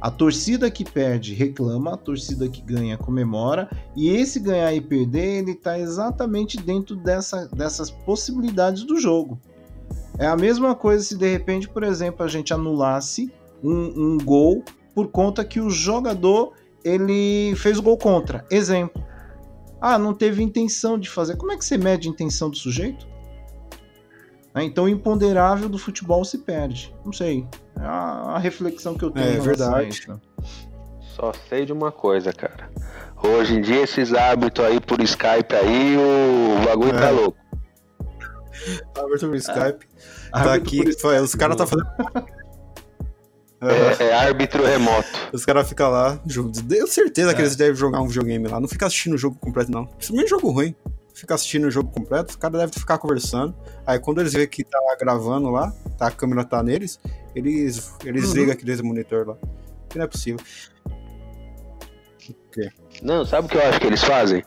[0.00, 5.40] A torcida que perde reclama, a torcida que ganha comemora, e esse ganhar e perder,
[5.40, 9.38] ele está exatamente dentro dessa, dessas possibilidades do jogo.
[10.18, 13.32] É a mesma coisa se de repente, por exemplo, a gente anulasse
[13.62, 14.62] um, um gol
[14.94, 16.52] por conta que o jogador
[16.84, 18.44] ele fez o gol contra.
[18.50, 19.02] Exemplo.
[19.80, 21.36] Ah, não teve intenção de fazer.
[21.36, 23.08] Como é que você mede a intenção do sujeito?
[24.54, 26.94] Né, Então o imponderável do futebol se perde.
[27.04, 27.46] Não sei.
[27.78, 29.26] É a, a reflexão que eu tenho.
[29.36, 29.88] É verdade.
[29.88, 30.20] isso.
[31.14, 32.70] só sei de uma coisa, cara.
[33.22, 37.10] Hoje em dia, esses árbitros aí por Skype aí, o bagulho tá É.
[37.10, 37.38] louco.
[38.96, 39.86] Árbitro por Skype.
[40.32, 41.88] Ah, tá aqui, os caras tá fazendo.
[43.62, 45.06] É, é árbitro remoto.
[45.34, 47.44] Os caras ficam lá, jo- tenho certeza que É.
[47.44, 48.58] eles devem jogar um videogame lá.
[48.58, 49.84] Não fica assistindo o jogo completo, não.
[49.84, 50.74] Principalmente jogo ruim.
[51.20, 53.54] Fica assistindo o jogo completo, os caras devem ficar conversando.
[53.86, 56.98] Aí quando eles veem que tá gravando lá, tá, a câmera tá neles,
[57.36, 58.34] eles, eles Uhum.
[58.36, 59.36] ligam aquele monitor lá.
[59.90, 60.40] Que não é possível.
[63.02, 64.42] Não, sabe o que eu acho que eles fazem?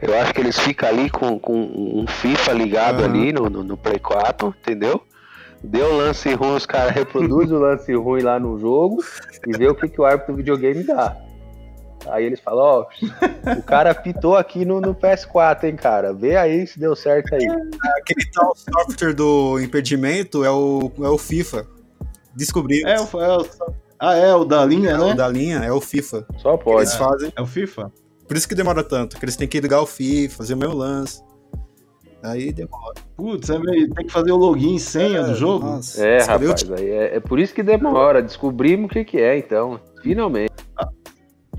[0.00, 1.54] Eu acho que eles ficam ali com, com
[2.00, 3.12] um FIFA ligado Aham.
[3.12, 5.02] ali no, no, no Play 4, entendeu?
[5.62, 9.04] Deu lance ruim, os caras reproduzem o lance ruim lá no jogo
[9.46, 11.14] e vê o que, que o árbitro do videogame dá.
[12.08, 12.86] Aí eles falam, ó,
[13.58, 16.12] o cara pitou aqui no, no PS4, hein, cara.
[16.12, 17.46] Vê aí se deu certo aí.
[17.98, 21.66] Aquele tal software do impedimento é o, é o FIFA.
[22.34, 22.82] Descobri.
[22.84, 23.46] É, o- é o-
[23.98, 25.12] ah, é o da linha, É né?
[25.12, 26.26] o da linha, é o FIFA.
[26.36, 26.82] Só Que pode.
[26.82, 27.32] eles fazem.
[27.34, 27.90] É o FIFA?
[28.28, 30.74] Por isso que demora tanto, que eles têm que ligar o FIFA, fazer o mesmo
[30.76, 31.22] lance.
[32.22, 32.94] Aí demora.
[33.16, 35.64] Putz, é meio- tem que fazer o login e senha do jogo?
[35.66, 38.20] Nossa, É, descobriu rapaz, aí é, é por isso que demora.
[38.22, 39.80] Descobrimos o que, que é, então.
[40.02, 40.52] Finalmente.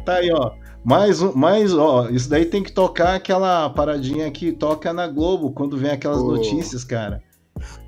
[0.07, 0.51] Tá aí, ó.
[0.85, 5.51] Mais um, mais, ó, isso daí tem que tocar aquela paradinha que toca na Globo
[5.51, 6.31] quando vem aquelas Oh.
[6.31, 7.21] notícias, cara.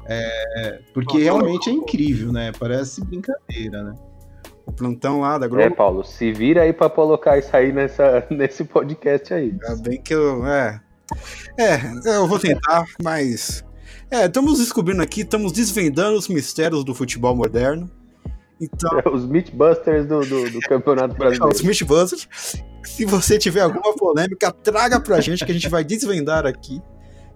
[0.05, 2.51] É, porque Oh, realmente é incrível, né?
[2.59, 3.93] Parece brincadeira, né?
[4.65, 5.75] o plantão lá da É, Globo.
[5.75, 9.51] Paulo, se vira aí pra colocar isso aí nessa, nesse podcast aí.
[9.51, 10.45] Ainda bem que eu.
[10.45, 10.81] É.
[11.57, 11.79] É,
[12.17, 13.63] eu vou tentar, mas.
[14.11, 17.89] É, estamos descobrindo aqui, estamos desvendando os mistérios do futebol moderno.
[18.61, 21.65] Então, É os Mythbusters do, do, do Campeonato os Brasileiro.
[21.65, 22.27] Mythbusters,
[22.83, 26.81] se você tiver alguma polêmica, traga pra gente que a gente vai desvendar aqui.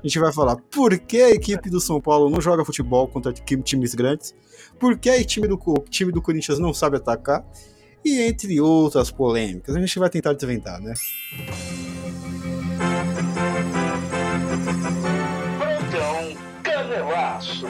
[0.04, 3.32] A gente vai falar por que a equipe do São Paulo não joga futebol contra
[3.32, 4.36] ti- times grandes,
[4.78, 7.46] por que o time do, o time do Corinthians não sabe atacar,
[8.04, 9.74] e entre outras polêmicas.
[9.74, 10.94] A gente vai tentar desvendar, né?
[15.58, 17.66] Plantão Canelaço.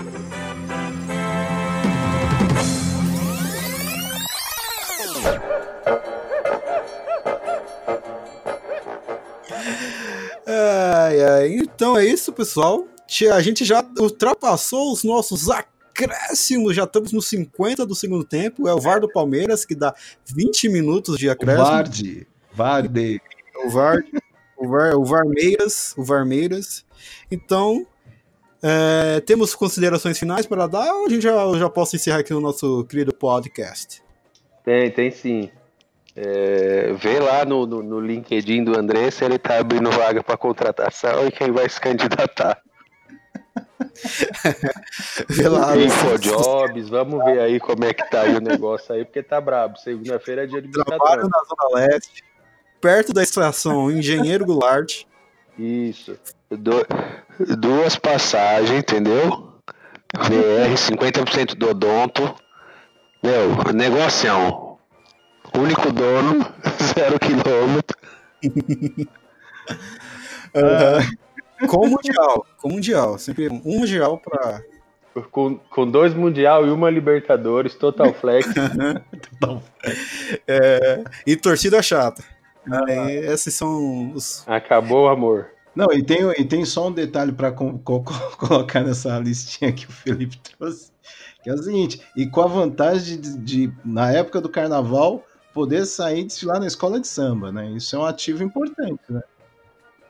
[10.53, 11.53] Ai, ai.
[11.55, 12.87] Então é isso, pessoal.
[13.33, 18.67] A gente já ultrapassou os nossos acréscimos, já estamos nos 50 do segundo tempo.
[18.67, 19.93] É o VAR do Palmeiras, que dá
[20.25, 21.65] 20 minutos de O acréscimo.
[21.65, 22.27] Vardy.
[22.53, 23.21] Vardy.
[23.65, 24.03] O VAR,
[24.57, 26.85] o VAR, o Varmeiras, o Varmeiras.
[27.31, 27.85] Então,
[28.61, 32.39] é, temos considerações finais para dar ou a gente já, já posso encerrar aqui o
[32.39, 34.01] nosso querido podcast?
[34.63, 35.51] Tem, tem sim.
[36.15, 40.37] É, vê lá no, no, no LinkedIn do André se ele tá abrindo vaga para
[40.37, 42.61] contratação e quem vai se candidatar.
[45.29, 45.75] Vê lá.
[45.77, 49.77] Infojobs, vamos ver aí como é que tá aí o negócio aí, porque tá brabo.
[49.77, 52.23] Segunda-feira é dia de Trabalho na Zona Leste,
[52.81, 55.03] perto da estação Engenheiro Goulart.
[55.57, 56.17] Isso.
[56.49, 56.85] Du-
[57.57, 59.51] duas passagens, entendeu?
[60.15, 62.35] VR, 50% do odonto.
[63.21, 64.62] Meu, negocião.
[65.57, 66.45] Único dono,
[66.95, 67.97] zero quilômetro.
[70.55, 70.99] Aham.
[71.67, 73.17] Com o Mundial, com o Mundial.
[73.17, 74.61] Sempre um Mundial para
[75.31, 78.47] Com, com dois Mundial e uma Libertadores, Total Flex.
[80.47, 82.23] É, e torcida chata.
[82.71, 84.47] Aí, esses são os.
[84.47, 85.47] Acabou o amor.
[85.75, 90.37] Não, e tem, e tem só um detalhe para colocar nessa listinha que o Felipe
[90.37, 90.91] trouxe,
[91.43, 95.23] que é o seguinte, e com a vantagem de, de, na época do carnaval,
[95.53, 97.67] poder sair e desfilar na escola de samba, né?
[97.71, 99.21] Isso é um ativo importante, né?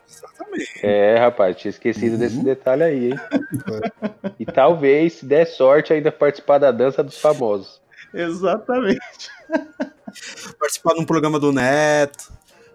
[0.08, 0.80] Exatamente.
[0.86, 2.18] É, rapaz, tinha esquecido Uhum.
[2.18, 3.20] desse detalhe aí, hein?
[4.38, 7.80] E talvez, se der sorte, ainda participar da dança dos famosos.
[8.12, 9.00] Exatamente.
[10.58, 12.32] Participar de um programa do Neto.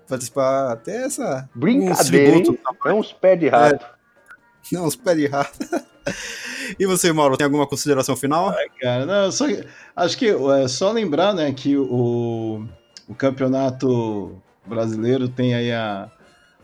[0.08, 1.48] Participar até essa.
[1.56, 2.44] uns Brincadeira, hein?
[2.44, 2.66] tributos.
[2.86, 3.86] É uns pés de rato.
[4.72, 5.58] Não, os pés de rato.
[6.78, 8.54] E você, Mauro, tem alguma consideração final?
[8.80, 9.46] Cara, não, só,
[9.96, 12.66] acho que é só lembrar, né, que o,
[13.08, 16.12] o campeonato brasileiro tem aí a,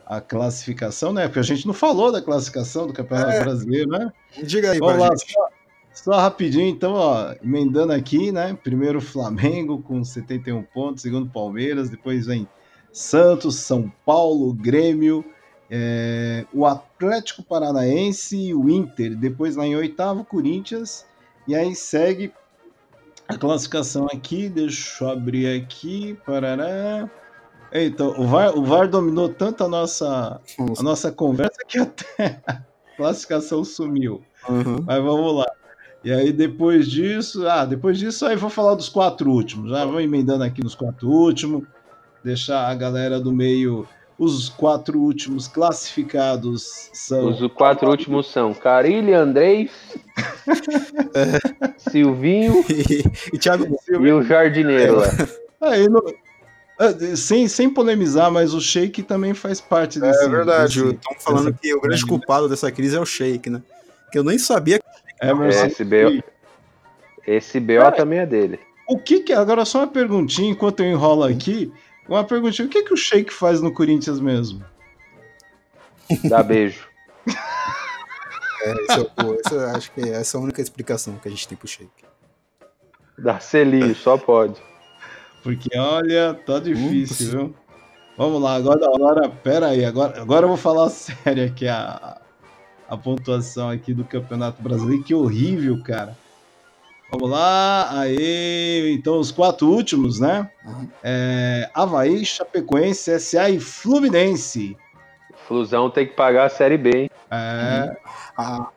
[0.05, 1.27] a classificação, né?
[1.27, 3.43] Porque a gente não falou da classificação do campeonato É.
[3.43, 4.11] brasileiro, né?
[4.43, 5.47] Diga aí, Vamos lá, só,
[5.93, 8.55] só rapidinho, então, ó, emendando aqui, né?
[8.63, 12.47] Primeiro Flamengo com 71 pontos, segundo Palmeiras, depois vem
[12.93, 15.25] Santos, São Paulo, Grêmio,
[15.69, 21.05] é, o Atlético Paranaense, o Inter, depois lá em oitavo, Corinthians,
[21.47, 22.31] e aí segue
[23.27, 27.09] a classificação aqui, deixa eu abrir aqui, parará.
[27.73, 30.39] Então, o VAR, o VAR dominou tanto a nossa,
[30.79, 32.61] a nossa conversa que até a
[32.95, 34.21] classificação sumiu.
[34.47, 34.83] Uhum.
[34.85, 35.51] Mas vamos lá.
[36.03, 39.71] E aí depois disso, ah, depois disso aí vou falar dos quatro últimos.
[39.71, 41.63] Já vou emendando aqui nos quatro últimos.
[42.23, 43.87] deixar a galera do meio.
[44.17, 47.29] Os quatro últimos classificados são.
[47.29, 49.69] Os quatro últimos são Carilli, Andrés,
[51.77, 53.03] Silvinho E,
[53.35, 55.07] e Thiago, e o jardineiro lá.
[55.61, 56.01] Aí, não-
[56.77, 60.25] é, sem, sem polemizar, mas o Sheik também faz parte desse.
[60.25, 63.61] é verdade, desse- estão falando que o grande culpado dessa crise é o Sheik, né?
[64.11, 64.79] Que eu nem sabia
[65.21, 66.21] Emerson Esse BO,
[67.25, 68.59] esse BO também é dele.
[68.89, 69.33] O que que.
[69.33, 71.71] Agora, só uma perguntinha, enquanto eu enrolo aqui.
[72.07, 74.63] Uma perguntinha: o que que o Sheik faz no Corinthians mesmo?
[76.29, 76.87] Dá beijo.
[78.63, 81.31] É, esse é o- esse eu acho que essa é a única explicação que a
[81.31, 81.91] gente tem pro Sheik.
[83.17, 84.61] Dá selinho, só pode.
[85.43, 87.29] Porque olha, tá difícil, Putz.
[87.31, 87.55] viu?
[88.17, 92.19] Vamos lá, agora, agora pera aí, agora, agora eu vou falar sério aqui a,
[92.87, 96.17] a pontuação aqui do Campeonato Brasileiro, que horrível, cara.
[97.11, 100.49] Vamos lá, aí, então os quatro últimos, né?
[100.65, 100.89] Uhum.
[101.03, 104.75] É, Havaí, Chapecoense, SA e Fluminense.
[105.47, 107.09] Flusão tem que pagar a Série B, hein?
[107.29, 107.95] É,
[108.35, 108.69] Ah,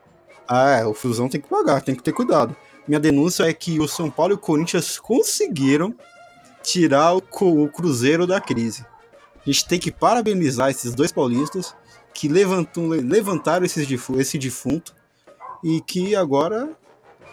[0.46, 2.56] ah, é, o Fusão tem que pagar, tem que ter cuidado.
[2.86, 5.94] Minha denúncia é que o São Paulo e o Corinthians conseguiram
[6.62, 8.86] tirar o, o Cruzeiro da crise.
[9.36, 11.74] A gente tem que parabenizar esses dois paulistas
[12.14, 13.86] que levantam, levantaram esses
[14.18, 14.94] esse defunto
[15.62, 16.70] e que agora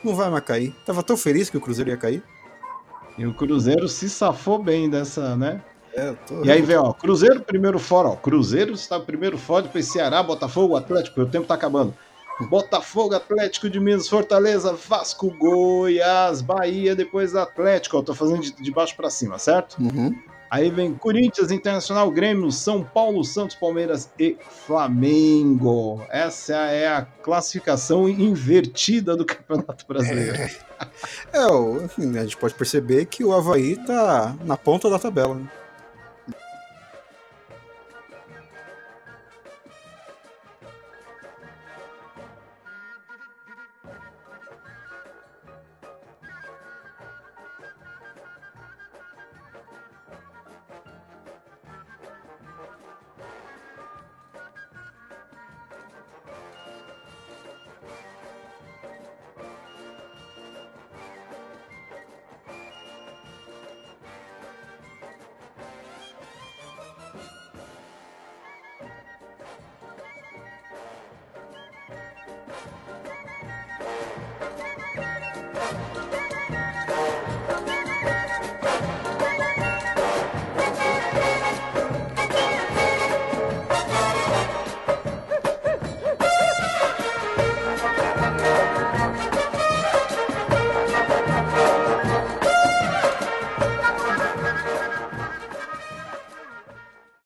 [0.06, 0.74] não vai mais cair.
[0.86, 2.24] Tava tão feliz que o Cruzeiro ia cair.
[3.18, 5.62] e o Cruzeiro se safou bem dessa, né?
[5.94, 8.16] É, eu tô- E aí vem, ó, Cruzeiro primeiro fora, ó.
[8.18, 11.94] Cruzeiro está primeiro fora, depois Ceará, Botafogo, Atlético, o tempo tá acabando.
[12.50, 18.72] Botafogo, Atlético de Minas, Fortaleza, Vasco, Goiás, Bahia, depois Atlético, ó, tô fazendo de, de
[18.72, 19.78] baixo pra cima, certo?
[19.82, 20.14] Uhum.
[20.50, 26.06] Aí vem Corinthians, Internacional, Grêmio, São Paulo, Santos, Palmeiras e Flamengo.
[26.10, 30.50] Essa é a classificação invertida do Campeonato Brasileiro.
[31.34, 35.36] É, enfim, a gente pode perceber que o Havaí tá na ponta da tabela.
[35.36, 35.48] Né?